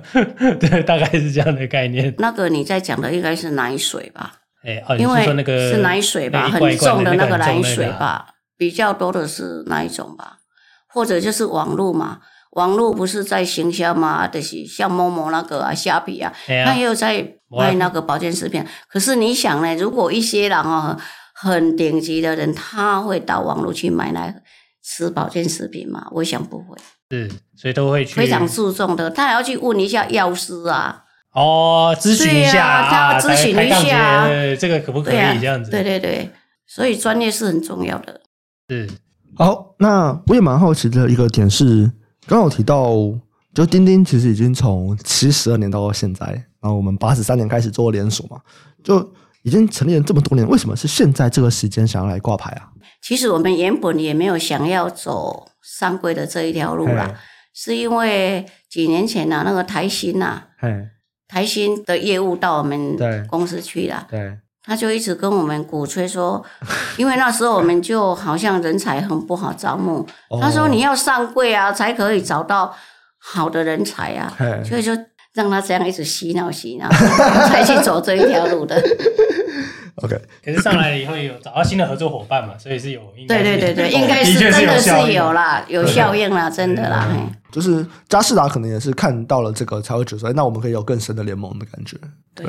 [0.59, 2.14] 对，大概是这样的概念。
[2.19, 4.33] 那个你在讲的应该是奶水吧？
[4.64, 6.49] 哎、欸，哦，你是说那个是奶水吧？
[6.49, 8.27] 很重的那个奶水吧？
[8.57, 10.38] 比较多的是哪一种吧？
[10.88, 12.21] 或者就是网络嘛？
[12.53, 14.27] 网络不是在行销吗？
[14.27, 18.64] 就是像某某那个啊，虾皮啊，他、啊、也有在卖那个保健食品。
[18.88, 19.75] 可是你想呢？
[19.77, 20.97] 如果一些人哦，
[21.35, 24.43] 很顶级的人，他会到网络去买来
[24.83, 26.07] 吃保健食品吗？
[26.12, 26.79] 我想不会。
[27.14, 29.11] 是，所以都会去非常注重的。
[29.11, 31.03] 他还要去问一下药师啊。
[31.33, 35.70] 哦，咨询一下，啊、他要咨询一下，对，这个可不可以、啊、这样子？
[35.70, 36.31] 对对对，
[36.66, 38.20] 所以专业是很重要的。
[38.68, 38.88] 是。
[39.37, 41.90] 好，那我也蛮好奇的一个点是。
[42.27, 42.94] 刚刚有提到，
[43.53, 46.24] 就钉钉其实已经从七十二年到现在，
[46.61, 48.40] 然后我们八十三年开始做连锁嘛，
[48.83, 49.12] 就
[49.45, 52.69] 已经成立了这么多年，为什么是现在这个时间想要来挂牌啊？
[53.03, 57.15] 其实我们原本也没有想要走上柜的这一条路啦，
[57.55, 60.45] 是因为几年前呢、啊，那个台新呐、啊，
[61.29, 62.97] 台新的业务到我们
[63.29, 64.39] 公司去了，对。
[64.67, 66.43] 他就一直跟我们鼓吹说，
[66.97, 70.07] 因为那时候我们就好像人才很不好招募。
[70.41, 72.75] 他说你要上柜啊，才可以找到
[73.19, 74.33] 好的人才啊，
[74.65, 74.93] 所以就
[75.35, 76.88] 让他这样一直洗脑洗脑，
[77.49, 78.81] 才去走这一条路的。
[79.97, 83.01] OK，可是上来了以后有找到新的合作伙伴嘛，所以是有。
[83.29, 87.09] 对对对对，应该是真的是有啦，有效应啦，真的啦。
[87.53, 91.97] 就是佳世达可能也是看到了这个，才会觉得说，那我们可以有更深的联盟的感觉。
[92.35, 92.47] 对。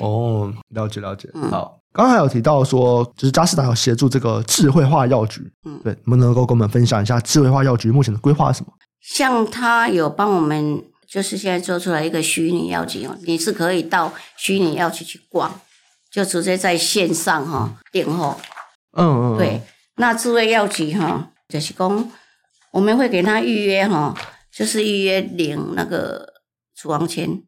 [0.00, 1.28] 哦，了解了解。
[1.34, 5.42] 嗯、好，刚刚还有提到说，就是佳世达有协助这个智慧化药局。
[5.64, 8.72] 嗯，对，能不能够跟我们分享一下智慧化药局目前的规划是什么？
[9.02, 15.60] 像他有帮我们，就是现在做出来一个虚拟药局哦，你是可以到虚拟药局去逛，
[16.10, 18.38] 就直接在线上哈订货。
[18.92, 19.62] 嗯嗯，对，
[19.96, 22.12] 那智慧药局哈，就是讲
[22.72, 24.14] 我们会给他预约哈，
[24.50, 26.34] 就是预约领那个
[26.74, 27.42] 处方签。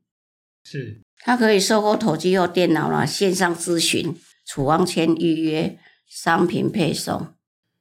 [0.64, 1.02] 是。
[1.20, 4.16] 他可以透过手机或电脑啦，线上咨询、
[4.46, 7.34] 处方签预约、商品配送。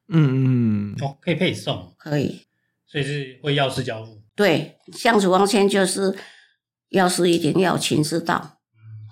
[0.09, 2.47] 嗯嗯哦，可以配送，可以，
[2.87, 4.16] 所以是会药师交付。
[4.37, 6.15] 对，像处方签就是
[6.89, 8.35] 药师一定要亲自到，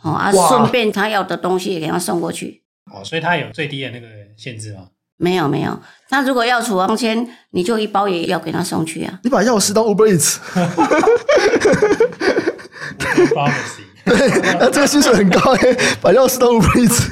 [0.02, 2.64] 好、嗯、啊，顺便他要的东西也给他送过去。
[2.94, 4.08] 哦，所以他有最低的那个
[4.38, 4.90] 限制吗？
[5.18, 9.20] 没有没有，那如果要处方签，你就一包也要给他送去啊。
[9.24, 10.38] 你把药师当 Uber Eats。
[14.06, 14.16] 对，
[14.60, 17.10] 那这个薪水很高哎，把药师当 Uber Eats。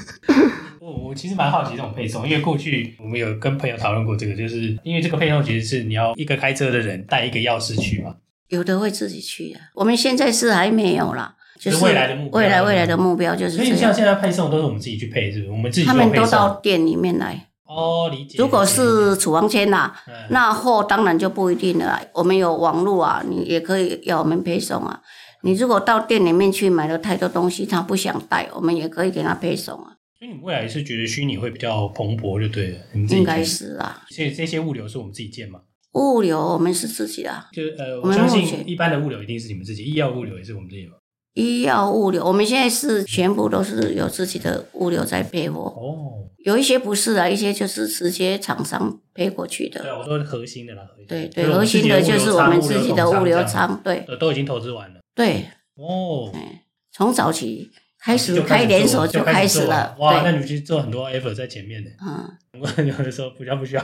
[0.84, 8.14] 我我其实蛮好奇这种配送，因为过去我们有跟朋友讨论过这个，就是因为这个配送其实是你要一个开车的人带一个钥匙去嘛。
[8.50, 13.56] 有的会自己去啊，我们现在是还没有啦，就是未来的目标，未来未来的目标就是。
[13.56, 15.52] 所以像现在配送都是我们自己去配，是不是？
[15.52, 17.48] 我们自己他们都到店里面来。
[17.66, 18.38] 哦，理解。
[18.38, 19.94] 如果是处方签呐，
[20.32, 22.02] 那货当然就不一定了。
[22.14, 25.00] 我们有网络啊，你也可以要我们配送啊。
[25.44, 29.93] 你如果到店里面去买了太多东西，他不想带，我们也可以给他配送啊。
[30.24, 32.78] 所以你未来是觉得虚拟会比较蓬勃，就对了。
[32.94, 34.06] 应该是啊。
[34.10, 35.60] 所以这些物流是我们自己建吗？
[35.96, 37.48] 物流我们是自己的。
[37.52, 40.94] 就呃，我相信一般的物流一定是你们自己，医药物流也是我们自己吗？
[41.34, 45.60] 医药物流，我们现在是全部都是有自己的物流在配货。
[45.60, 46.32] 哦。
[46.46, 49.82] 有一些不是啊，一些就是直接厂商配过去的。
[49.82, 50.84] 对，我说核心的啦。
[51.06, 55.02] 对对，核心的就是我们自己的物流仓，对，都已经投资完了。
[55.14, 56.32] 对哦，
[56.94, 57.70] 从早期
[58.04, 59.96] 开始开连锁就开始了。
[59.98, 61.90] 哇，那你们其实做很多 effort 在前面的。
[62.06, 62.30] 嗯，
[62.60, 63.84] 我有的时候比较不需要，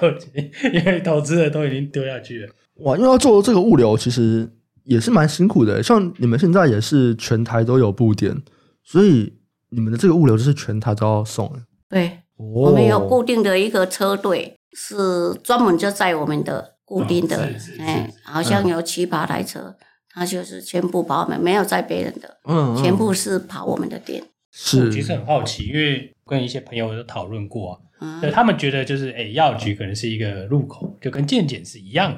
[0.73, 2.49] 因为投资的都已经丢下去了。
[2.83, 4.51] 哇，因为要做这个物流，其实
[4.83, 5.81] 也是蛮辛苦的。
[5.81, 8.35] 像你们现在也是全台都有布点，
[8.83, 9.33] 所以
[9.69, 11.49] 你们的这个物流就是全台都要送。
[11.87, 17.49] 对，哦、我们有固定的一个车队，是专门就载我们的固定的，
[17.79, 19.61] 哎、哦，好像有七八台车。
[19.61, 19.75] 嗯
[20.11, 24.23] 他就是全部跑我们，没有在别人的，嗯，嗯，全部是跑我们的店。
[24.51, 32.11] 是，我其实很好奇，因为跟一些朋友有讨论过啊，嗯、对他们觉得就是，哎，药局可能是一个入口，就跟健检是一样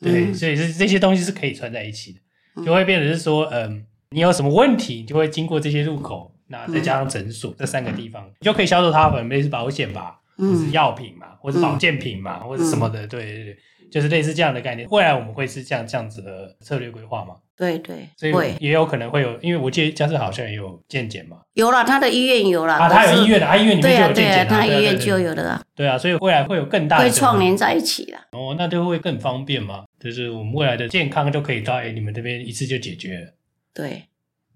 [0.00, 13.58] 的，对，嗯、所以是这些东西是可以串在一起的，就会变成是说，嗯，你有什么问题，你就会经过这些入口，那再加上诊所、嗯、这三个地方，你就可以销售它，可能类似保险吧，嗯、或是药品嘛，或是保健品嘛，嗯、或者什么的，对对对。
[13.90, 17.36] 就是类似这样的概念，未来我们会是这样这样子的策略规划吗？
[17.56, 33.34] 对对，所以也有可能会有，因为我记得嘉士好像也有健检嘛，有了他的医院有了啊，他有医院的，他医院里面就有健检，他医院就有的啊，对啊，所以未来会有更大的会串联在一起了，哦，那就会更方便嘛，就是我们未来的健康就可以在你们这边一次就解决了。
[33.72, 34.02] 对，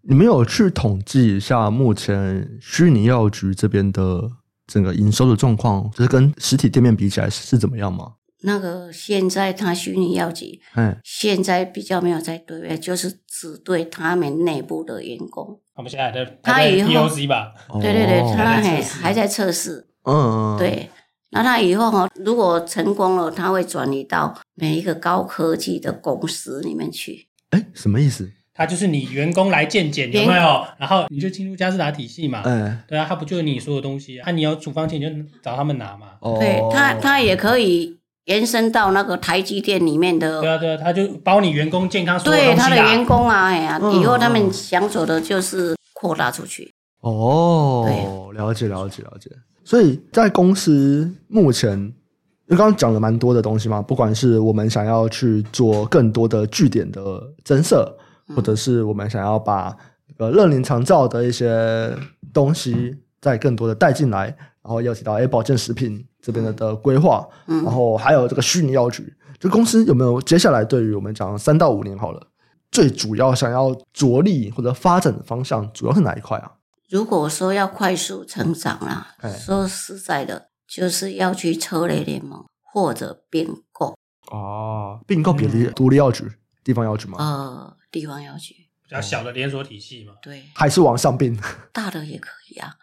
[0.02, 4.30] 你们有去统计一下目前虚拟药局这边的
[4.66, 8.12] 整个营收的状况，就是跟实体店面比起来是怎么样吗？
[8.42, 15.60] 那个现在他虚拟药局，嗯，现在比较没有在对外，就是只对他们内部的员工。
[15.74, 17.54] 他们现在在他以后吧？
[17.80, 19.86] 对对对，他还还在测试。
[20.04, 20.88] 嗯，对。
[21.32, 27.28] 那他以后哈，如果成功了，他会转移到每一个高科技的公司里面去。
[27.50, 28.32] 哎，什么意思？
[28.52, 30.66] 他就是你员工来健检有没有？
[30.76, 32.42] 然后你就进入嘉士达体系嘛。
[32.44, 34.30] 嗯，对啊，他不就是你所有东西啊？
[34.32, 36.14] 你要处方箋你就找他们拿嘛。
[36.40, 37.99] 对他，他也可以。
[38.30, 46.72] 延伸到那个台积电里面的，对啊对啊，他就包你员工健康所有，对他的员工啊，哎呀，以后他们想走的就是扩大出去。
[47.00, 49.28] 哦，对，了解了解了解。
[49.64, 57.92] 所以在公司目前，因为刚刚讲了蛮多的东西嘛，不管是我们想要去做更多的据点的增设，
[58.36, 59.76] 或者是我们想要把
[60.18, 61.92] 呃乐龄长照的一些
[62.32, 64.26] 东西再更多的带进来，
[64.62, 66.06] 然后又提到哎保健食品。
[66.22, 72.26] 这边的的规划，嗯、然后还有这个虚拟药局，这公司有没有接下来对于我们讲三到五年好了，
[72.70, 76.52] 最主要想要着力或者发展的方向，主要是哪一块啊？
[76.90, 83.96] 如果说要快速成长啊，嗯、说实在的，就是要去车类联盟或者并购。
[84.30, 86.30] 哦，并购别的独立药局、
[86.62, 87.16] 地方药局吗？
[87.18, 88.54] 呃，地方药局。
[88.82, 91.40] 比较小的连锁体系嘛，对，还是往上并，
[91.72, 92.74] 大的也可以啊，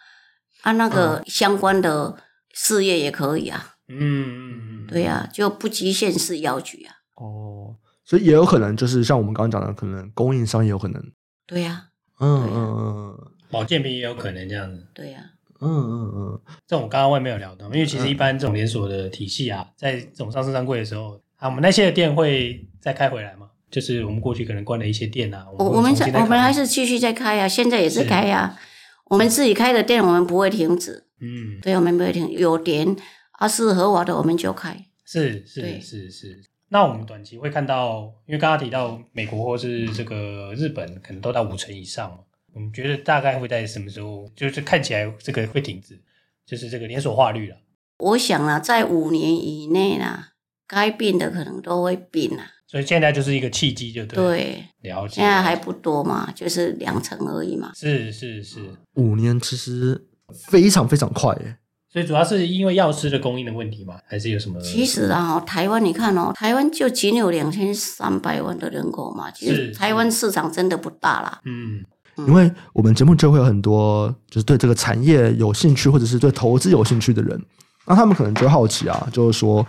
[0.63, 2.17] 按、啊、那个相关的。
[2.59, 6.95] 事业也可以啊，嗯嗯嗯，对呀、啊，就不局限是药局啊。
[7.15, 10.99] 哦，所以也有可能就是像我们刚刚讲的，可能供应商也有可能。
[11.45, 14.87] 对呀、啊，嗯嗯嗯，保健品也有可能这样子。
[14.95, 23.49] 对呀、啊，嗯嗯嗯，这种刚刚我也没有聊到，因为其实一般这种连锁的体系啊，在这种上市商柜的时候，啊，我们那些的店会再开回来吗？
[23.69, 28.57] 就是我们过去可能关了一些店啊，我我们我们还是继续在开啊，现在也是开啊，
[29.05, 31.03] 我们自己开的店，我们不会停止。
[31.19, 32.95] 嗯，对，我们没有停，有点
[33.31, 34.85] 啊适合我的，我们就开。
[35.05, 36.43] 是是是是。
[36.69, 42.19] 那我们短期会看到，因为刚刚提到美国或是这个日本，可能都到五成以上。
[42.53, 45.97] 我们觉得大概会在什么时候，就是看起来这个会停止，
[46.45, 47.55] 就是这个连锁化率了。
[47.99, 50.33] 我想啊，在五年以内啦，
[50.67, 52.45] 该并的可能都会并啊。
[52.67, 54.17] 所以现在就是一个契机，就对。
[54.17, 55.15] 对，了解。
[55.15, 57.71] 现在还不多嘛，就是两成而已嘛。
[57.73, 58.59] 是是是，
[58.95, 60.06] 五年其实。
[60.33, 61.57] 非常非常快耶，
[61.91, 63.95] 所以主要是因为药师的供应的问题吗？
[64.05, 64.59] 还是有什么？
[64.59, 71.39] 其实啊，台湾你看哦，台湾就仅有两千三百万的人口嘛，其实台湾市场真的不大啦。
[71.45, 71.81] 嗯，
[72.27, 77.41] 因为我们节目就会有很多就是对这个产业有兴趣，或者是对投资有兴趣的人，
[77.85, 79.65] 那他们可能就好奇啊，就是说，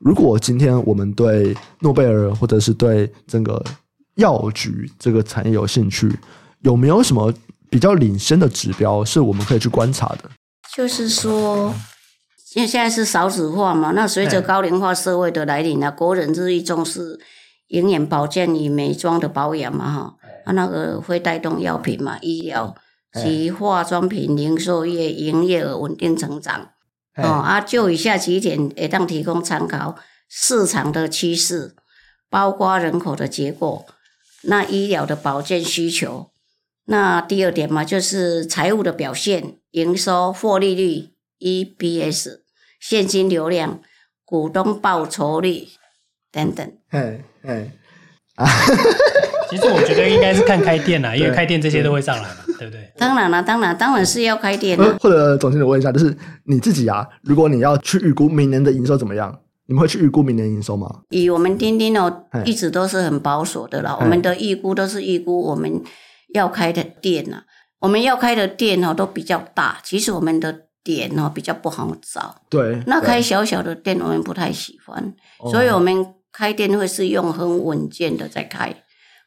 [0.00, 3.64] 如果今天我们对诺贝尔或者是对整个
[4.16, 6.12] 药局这个产业有兴趣，
[6.62, 7.32] 有没有什么？
[7.70, 10.30] 比较领先的指标是我们可以去观察的，
[10.74, 11.72] 就是说，
[12.54, 17.20] 因为现在是少子化嘛，那随着高龄化社会的来临呢，国人日益重视
[17.68, 20.14] 营养保健与美妆的保养嘛，哈，
[20.44, 22.74] 啊，那个会带动药品嘛、医疗
[23.22, 26.70] 及化妆品零售业营业额稳定成长。
[27.16, 29.96] 哦，啊，就以下几点也当提供参考：
[30.28, 31.74] 市场的趋势，
[32.28, 33.84] 包括人口的结构，
[34.42, 36.30] 那医疗的保健需求。
[36.90, 42.40] 那第二点嘛，就是财务的表现，营收、获利率、EPS、
[42.80, 43.80] 现金流量、
[44.24, 45.68] 股东报酬率
[46.32, 46.72] 等等。
[46.90, 47.70] 嗯嗯
[48.34, 48.44] 啊，
[49.48, 52.36] 其实我觉得应该是看开店啦，因为开店这些都会上来嘛。
[52.58, 52.92] 对不对？
[52.98, 54.98] 当然了，当然，当然是要开店的。
[54.98, 56.14] 或者总经理问一下，就是
[56.44, 61.02] 你自己啊，如果你要去预估明年的营收怎么样，你们会去预估明年营收吗？
[61.10, 63.96] 以我们钉钉哦，一直都是很保守的啦。
[64.00, 65.80] 我们的预估都是预估我们
[66.34, 67.42] 要开的店呐，
[67.78, 72.42] 我们要开的店哦都比较大，其实我们的点哦比较不好找。
[72.48, 75.14] 对，那开小小的店我们不太喜欢，
[75.50, 78.74] 所以我们开店会是用很稳健的在开。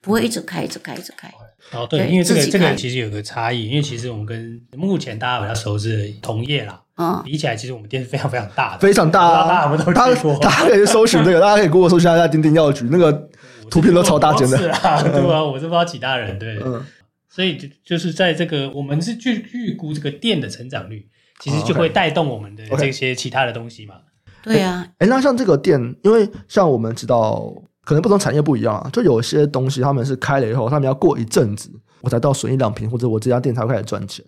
[0.01, 1.31] 不会一直开，一直开，一直开。
[1.71, 9.47] 哦，对，因为这个这个其实有个差异，因为其实我们跟目前大家比较熟知的同业啦，嗯，比起来，其实我们店是非常非常大的，非常大啊！
[9.47, 10.13] 大家我们都大
[10.49, 13.29] 家可以搜寻这个，大家可以给我搜寻一下丁丁药局，那个
[13.69, 14.57] 图片都超大件的。
[14.57, 16.83] 是啊，对啊，我是不知道其他人对，嗯，
[17.29, 21.07] 所以就就是在这个，我们是去预估这个店的成长率，
[21.39, 23.95] 其实就会带动我们的这些其他的东西嘛。
[24.43, 27.53] 对啊，哎，那像这个店，因为像我们知道。
[27.85, 34.25] 可能不同产业不一样啊，就有些东西他们是开了以后，他们要过一阵子，我才到损益两平，或者我这家店才会开始赚钱。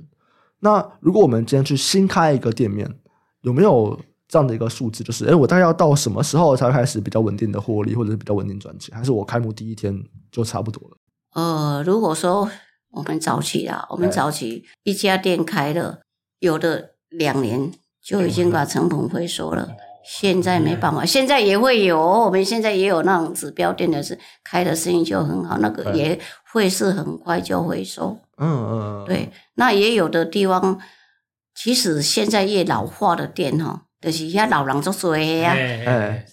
[0.60, 2.86] 那如果我们今天去新开一个店面，
[3.44, 3.98] 有没有
[4.28, 5.04] 这样的一个数字？
[5.04, 8.96] 就是，哎，我大概要到什么时候才会开始比较稳定的获利，或者是比较稳定赚钱？
[8.96, 10.98] 还是我开幕第一天就差不多了？
[11.34, 12.50] 呃，如果说
[12.92, 16.00] 我们早期啊，我们早期一家店开了，
[16.40, 17.72] 有的两年
[18.02, 19.70] 就已经把成本回收了。
[20.08, 22.00] 现在没办法，现在也会有。
[22.00, 26.20] 我们现在也有那种指标店的是开的生意就很好，那个也
[26.54, 28.16] 会是很快就回收。
[28.38, 29.32] 嗯嗯，对。
[29.56, 30.80] 那也有的地方，
[31.56, 36.26] 其实现在越老化的店哈，就是遐老人做多呀，哎，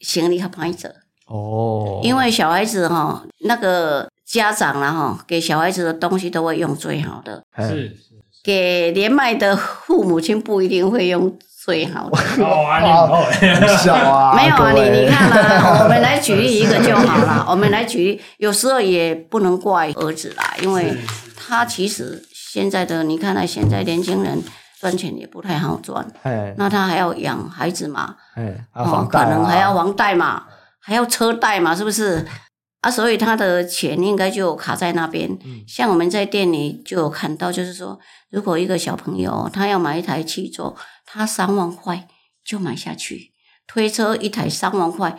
[0.00, 0.90] 生意较歹做。
[1.26, 7.42] 哦，因为小孩子哈，那个家长啦哈，给小孩子的东西都会用最好的。
[7.58, 7.96] 是是。
[8.42, 11.38] 给年迈的父母亲不一定会用。
[11.60, 13.30] 最好的，好 啊，
[13.76, 17.44] 小啊， 没有啊，你你看啊，我们来举例一个就好了。
[17.50, 20.96] 我们来举例，有时候也不能怪儿子啦，因为
[21.36, 24.42] 他其实现在的你看啊，现在年轻人
[24.80, 26.06] 赚钱也不太好赚，
[26.56, 28.16] 那他还要养孩子嘛，
[28.72, 30.46] 哦，可能还要房贷嘛，
[30.80, 32.26] 还要车贷嘛，是不是？
[32.80, 35.36] 啊，所以他的钱应该就卡在那边。
[35.66, 37.98] 像我们在店里就有看到，就是说，
[38.30, 40.74] 如果一个小朋友他要买一台汽车。
[41.10, 42.06] 他三万块
[42.44, 43.32] 就买下去，
[43.66, 45.18] 推车一台三万块，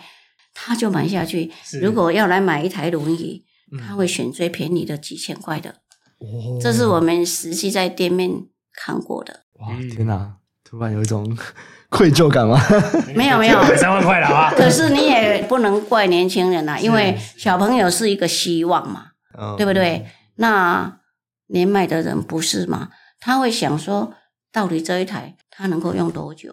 [0.53, 1.51] 他就买下去。
[1.82, 3.43] 如果要来买一台轮椅，
[3.80, 5.72] 他会选最便宜的几千块的。
[6.20, 8.30] 哦，这是我们实际在店面
[8.72, 9.45] 看过的。
[9.60, 10.34] 哇，天哪！
[10.64, 11.38] 突然有一种
[11.89, 12.60] 愧疚感吗？
[13.16, 14.51] 没有没有，三万块了啊！
[14.57, 19.05] 可是你也不能怪年轻人啊，因为小朋友是一个希望嘛，
[19.57, 20.05] 对不对？
[20.36, 20.99] 那
[21.47, 22.89] 年迈的人不是嘛？
[23.20, 24.14] 他会想说。
[24.51, 26.51] 到底这一台他能够用多久？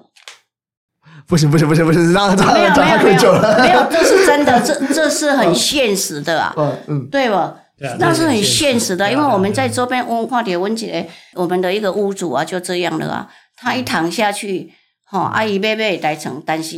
[1.26, 3.32] 不行不行不行不行，让他没有没有没有
[3.62, 6.54] 没有，这是真的，这这是很现实的啊，
[6.88, 7.54] 嗯对吧？
[7.98, 14.72] 那是很现实的，因为我们在周边温化点温姐，我们的一个屋主啊，就这样了啊，他一躺下去，
[15.04, 16.76] 哈，阿姨妹妹来成，但是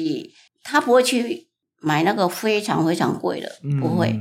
[0.63, 1.03] 他不会。
[1.03, 1.47] 去
[1.81, 3.49] 买那个非常非常贵的，
[3.81, 4.19] 不会，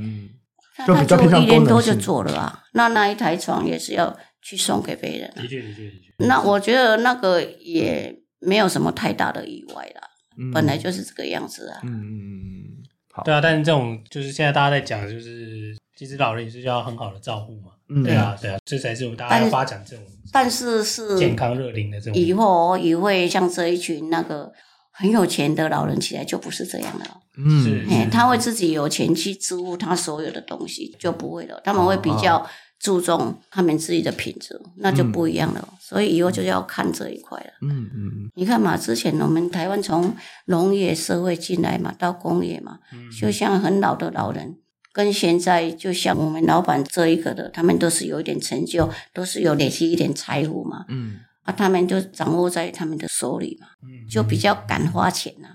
[0.76, 6.24] 他做一年多就做了啊，那那一台床也是要去送给别人，的确的确的确。
[6.26, 10.08] 那我觉得那个也没有什么太大的意外啦，
[10.38, 11.80] 嗯、本来就是这个样子啊。
[11.82, 12.64] 嗯嗯嗯，
[13.12, 13.24] 好。
[13.24, 17.72] 对啊，但是这种就是现在大家在讲，就是其实老人也是要很好的照顾嘛。
[17.88, 20.04] 嗯，对啊，对啊，这才是我们大家要发展这种。
[20.32, 22.14] 但是是健康热龄的这种。
[22.14, 24.52] 以后也会像这一群那个
[24.92, 27.04] 很有钱的老人起来，就不是这样了。
[27.36, 28.08] 嗯，是。
[28.10, 31.60] 他会自己有钱去支付他所有的东西，就不会了。
[31.64, 32.46] 他们会比较。
[32.80, 35.68] 注重他们自己的品质，那就不一样了。
[35.68, 37.50] 嗯、所以以后就要看这一块了。
[37.60, 44.58] 嗯嗯，你看嘛，之前我们台湾从农业社会进来嘛，到工业嘛，嗯、就像很老的老人，
[44.98, 50.84] 跟现在就像我们老板这一个的，他们都是有一点成就，都是有累积一点财富嘛。
[50.88, 53.68] 嗯，啊，他们就掌握在他们的手里嘛，
[54.10, 55.48] 就比较敢花钱 呐、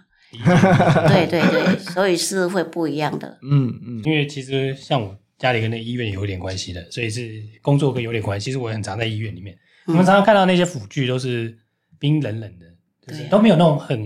[1.10, 3.38] 对对对，所以是会不一样的。
[3.42, 5.14] 嗯嗯，因为其实像我。
[5.40, 8.46] 家里跟那医院有点关系的，所以是工作跟有点关系。
[8.46, 11.54] 其实我也很常在医院里面，我们常常看到那些辅具都是
[12.00, 12.66] 冰冷冷的，
[13.06, 14.00] 就是都没有那种很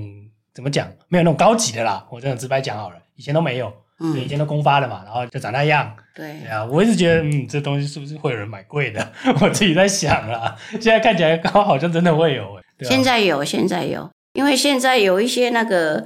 [0.56, 2.08] 怎么讲，没有那种高级的啦。
[2.10, 5.96] 我这样直白讲好了，以前都没有，嗯，以前都公发的嘛，然后就长那样。
[6.16, 9.12] 对，对啊，我一直觉得，嗯，这东西是不是会有人买贵的？
[9.42, 16.06] 我自己在想啊，现在看起来刚好像真的会有，对啊，现在有，现在有，因为现在有一些那个。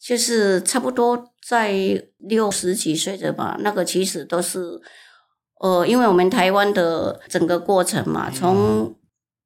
[0.00, 1.74] 就是差不多在
[2.18, 4.80] 六十几岁的吧，那个其实都是，
[5.60, 8.94] 呃，因为我们台湾的整个过程嘛，从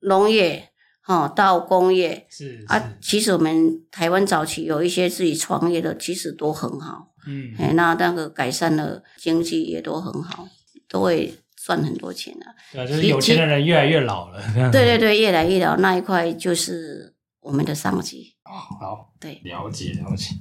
[0.01, 0.68] 农业
[1.01, 2.64] 哈到工业，是，是。
[2.68, 10.47] 啊，其实我们台湾早期有一些自己创业的，其实都很好，嗯，哎，那那个改善了经济也都很好，
[10.89, 12.47] 都会赚很多钱啊。
[12.73, 14.41] 对啊，就是有钱的人越来越老了。
[14.70, 18.35] 对对对，越来越老那一块就是我们的商机。
[18.45, 20.35] 哦，好，对，了解了解。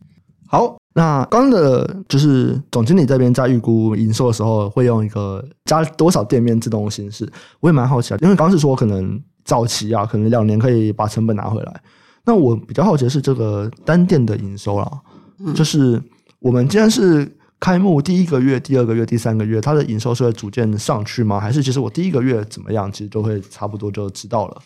[0.48, 11.82] 好，那刚刚的就是总经理这边在预估营收的时候，会用一个加多少店面自动的形式，我也蛮好奇啊，因为刚刚是说可能早期啊，可能两年可以把成本拿回来。
[12.26, 15.02] 那我比较好奇的是这个单店的营收啦，
[15.40, 16.02] 嗯、就是
[16.42, 21.39] 我们今天是开幕第一个月、第二个月、第三个月，它的营收是会逐渐上去吗？
[21.39, 24.60] 还是其实我第一个月怎么样，其实就会差不多就知道了，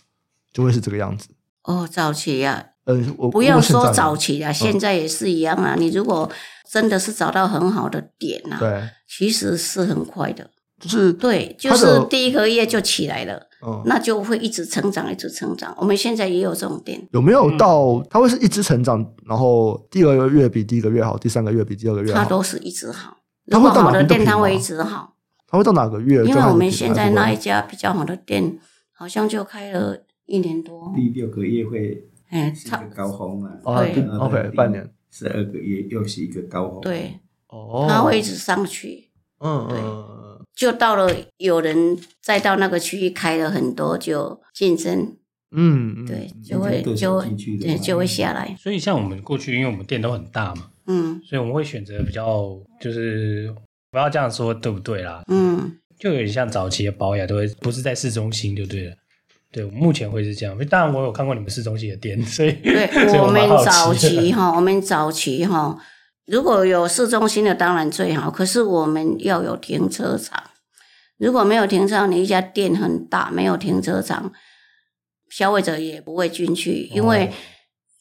[0.53, 1.27] 就会是这个样子？
[1.63, 2.63] 哦，早期呀、啊。
[2.85, 5.75] 呃，我不要说早期啊，现在也是一样啊。
[5.75, 6.31] 嗯、你如果
[6.69, 10.49] 真的是找到很好的点啊，对，其实是很快的，
[10.79, 15.75] 就是对，就是第一个月就起来了，嗯，那就会一直成长，一直成长。
[15.77, 23.17] 我们现在也有这种店，有没有到它会是一直成长，然后第二个月比第一个月好，第三个月比第二个月好，它都是一直好。
[23.45, 25.15] 如果好的店，它会一直好。
[25.47, 26.23] 它会到哪个月？
[26.25, 28.59] 因为我们现在那一家比较好的店，
[28.91, 32.09] 好像就开了一年多，第六个月会。
[32.27, 33.51] 哎，是一个高峰嘛？
[33.63, 36.81] 对，OK，半年，十二个月又是一个高峰。
[36.81, 39.11] 对，哦，它会一直上去。
[39.39, 39.77] 嗯，对，
[40.55, 45.15] 就到了有人再到那个区域开了很多，就竞争。
[45.57, 47.29] 嗯，对，就会就会
[47.61, 48.55] 对就会下来。
[48.59, 53.53] 所以像我们过去，因为我们店都很大嘛，嗯，所以我们会选择比较，就是
[53.91, 55.23] 不要这样说，对不对啦？
[55.27, 58.95] 嗯，就有点像早期的保养，都会不是在市中心，就对了。
[59.51, 60.57] 对，目前会是这样。
[60.65, 65.77] 当然，我有看过你们市中心的店，所以对 我，我们早期哈，我们早期哈，
[66.25, 68.31] 如果有市中心的当然最好。
[68.31, 70.43] 可是我们要有停车场，
[71.17, 74.31] 如果没有停车场，你一家店很大，没有停车场，
[75.29, 77.31] 消费者也不会进去，因为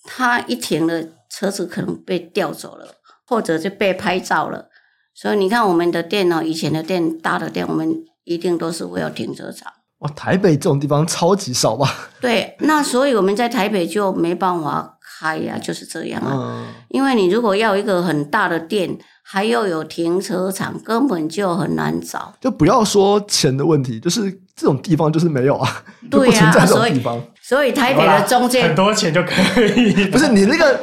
[0.04, 2.94] 他一停了，车子可能被调走了，
[3.26, 4.68] 或者就被拍照了。
[5.14, 7.94] 所以你看我们的店哦，以前的店大的店，我们
[8.24, 9.72] 一定都是会有停车场。
[9.98, 12.10] 哇，台北这种地方超级少吧？
[12.20, 14.93] 对，那所以我们在台北就没办法
[15.24, 16.32] 开呀、啊，就是这样啊。
[16.34, 22.34] 嗯、因为你如果要一个很大的店，还要有停车场，根本就很难找。
[22.42, 25.82] 就不要说钱的问题，就是这种地方就是没有啊。
[26.10, 27.02] 对呀、啊，所以
[27.40, 30.04] 所以台北的中介很多钱就可以。
[30.12, 30.78] 不是你那个，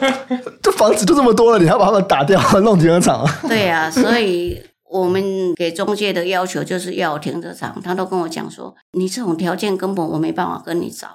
[0.63, 3.23] 这房子就这么多了，你还要把他们打掉弄停车场？
[3.47, 4.59] 对呀、啊，所以。
[4.91, 5.23] 我们
[5.55, 11.07] 给中介的要求就是要停车场，他都跟我讲说，你这种条件根本我没办法跟你找。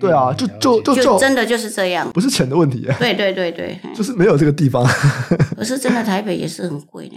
[0.00, 2.86] 对啊，就就就就真的就是这样，不是钱的问题。
[2.98, 4.84] 对对对对， 就是没有这个地方。
[5.56, 7.14] 可是真的台北也是很贵呢，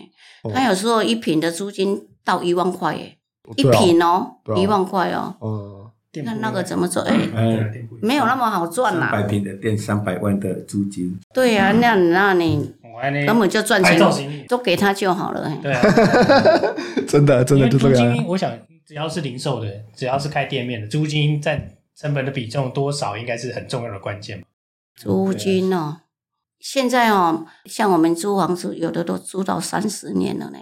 [0.53, 3.17] 他有时候一平的租金到一万块耶，
[3.55, 5.35] 一平哦，一万块哦。
[5.39, 5.91] 哦，
[6.23, 7.01] 那那个怎么做？
[7.03, 7.15] 哎，
[8.01, 9.09] 没有那么好赚啦。
[9.11, 11.19] 百平的店，三百万的租金。
[11.33, 12.75] 对呀，那那你。
[13.25, 13.97] 根本就赚钱，
[14.49, 15.49] 都给他就好了。
[15.61, 15.81] 对啊，
[17.07, 18.25] 真的真的就这样。
[18.27, 18.51] 我想，
[18.85, 21.65] 只要是零售的，只要是开店面的，租金占
[21.99, 24.45] 成本的比重多少，应该是很重要的关键。
[24.95, 26.01] 租金哦，
[26.57, 30.59] 现在哦，像我们租房子，有的都租到三十年了呢，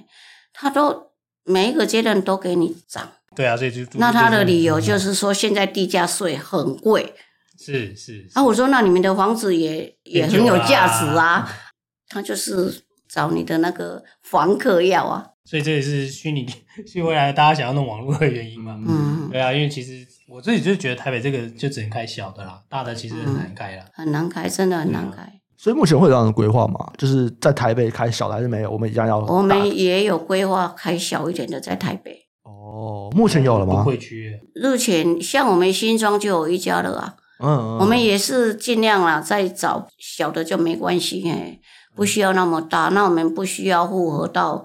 [0.52, 1.12] 他都
[1.44, 3.12] 每一个阶段都给你涨。
[3.36, 7.14] 对啊，所以就那他的理由就是说，现在地价税很贵。
[7.60, 8.28] 是是。
[8.34, 11.48] 啊，我说那你们的房子也也很有价值啊。
[12.08, 16.45] 他就是找你的那个房客要啊，所以这也是虚拟
[16.86, 18.78] 是未来大家想要弄网络的原因嘛。
[18.88, 25.32] 嗯，对啊，因为其实我自己就觉得台北这个就只能开小的啦，大的其实很难开啦，嗯、很难开，真的很难开。
[25.60, 26.91] 所以目前会有这样的规划吗？
[26.97, 28.70] 就是在台北开小的还是没有？
[28.70, 29.18] 我们一样要。
[29.20, 32.16] 我们也有规划开小一点的在台北。
[32.43, 33.82] 哦，目前有了吗？
[33.82, 34.39] 不会区。
[34.62, 37.16] 目前像我们新庄就有一家了啊。
[37.39, 37.78] 嗯，嗯。
[37.80, 41.60] 我们也是尽量啦，再找小的就没关系哎。
[41.98, 44.64] 不需要那么大，那我们不需要复合到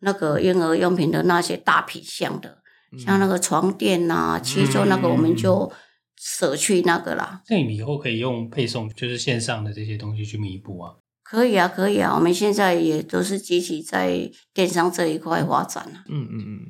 [0.00, 2.58] 那个婴儿用品的那些大品项的，
[2.92, 5.72] 嗯、像那个床垫啊、七桌那个，我们就
[6.16, 7.40] 舍去那个啦。
[7.48, 10.92] 那你以后可以用配送，就是线上的这些东西去弥补啊？
[11.22, 16.04] 可以啊，可以啊，我们现在也都是积极在电商这一块发展了。
[16.08, 16.60] 嗯嗯嗯。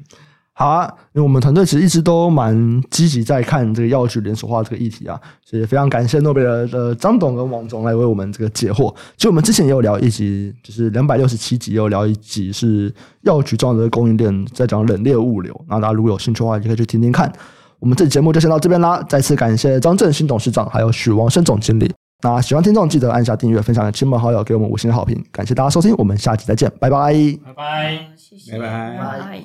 [0.56, 8.94] 好啊，因为我们团队其实一直都蛮积极在看这个药局连锁化这个议题啊，所以非常感谢诺贝尔的张董跟王总来为我们这个解惑。
[9.16, 15.52] 其实我们之前也有聊一集，就是两百六十七集也有聊一集是药局重要的供应链，在讲冷链物流。
[15.68, 17.32] 那大家如果有兴趣的话，也可以去听听看。
[17.80, 21.92] 我们这期节目就先到这边啦，再次感谢张振兴董事长还有许王生总经理。
[22.22, 25.20] 那喜欢听众记得按下订阅，分享给亲朋好友，给我们五星的好评。
[25.32, 27.12] 感谢大家收听，我们下期再见，拜拜，
[27.44, 29.44] 拜拜，谢谢，拜拜。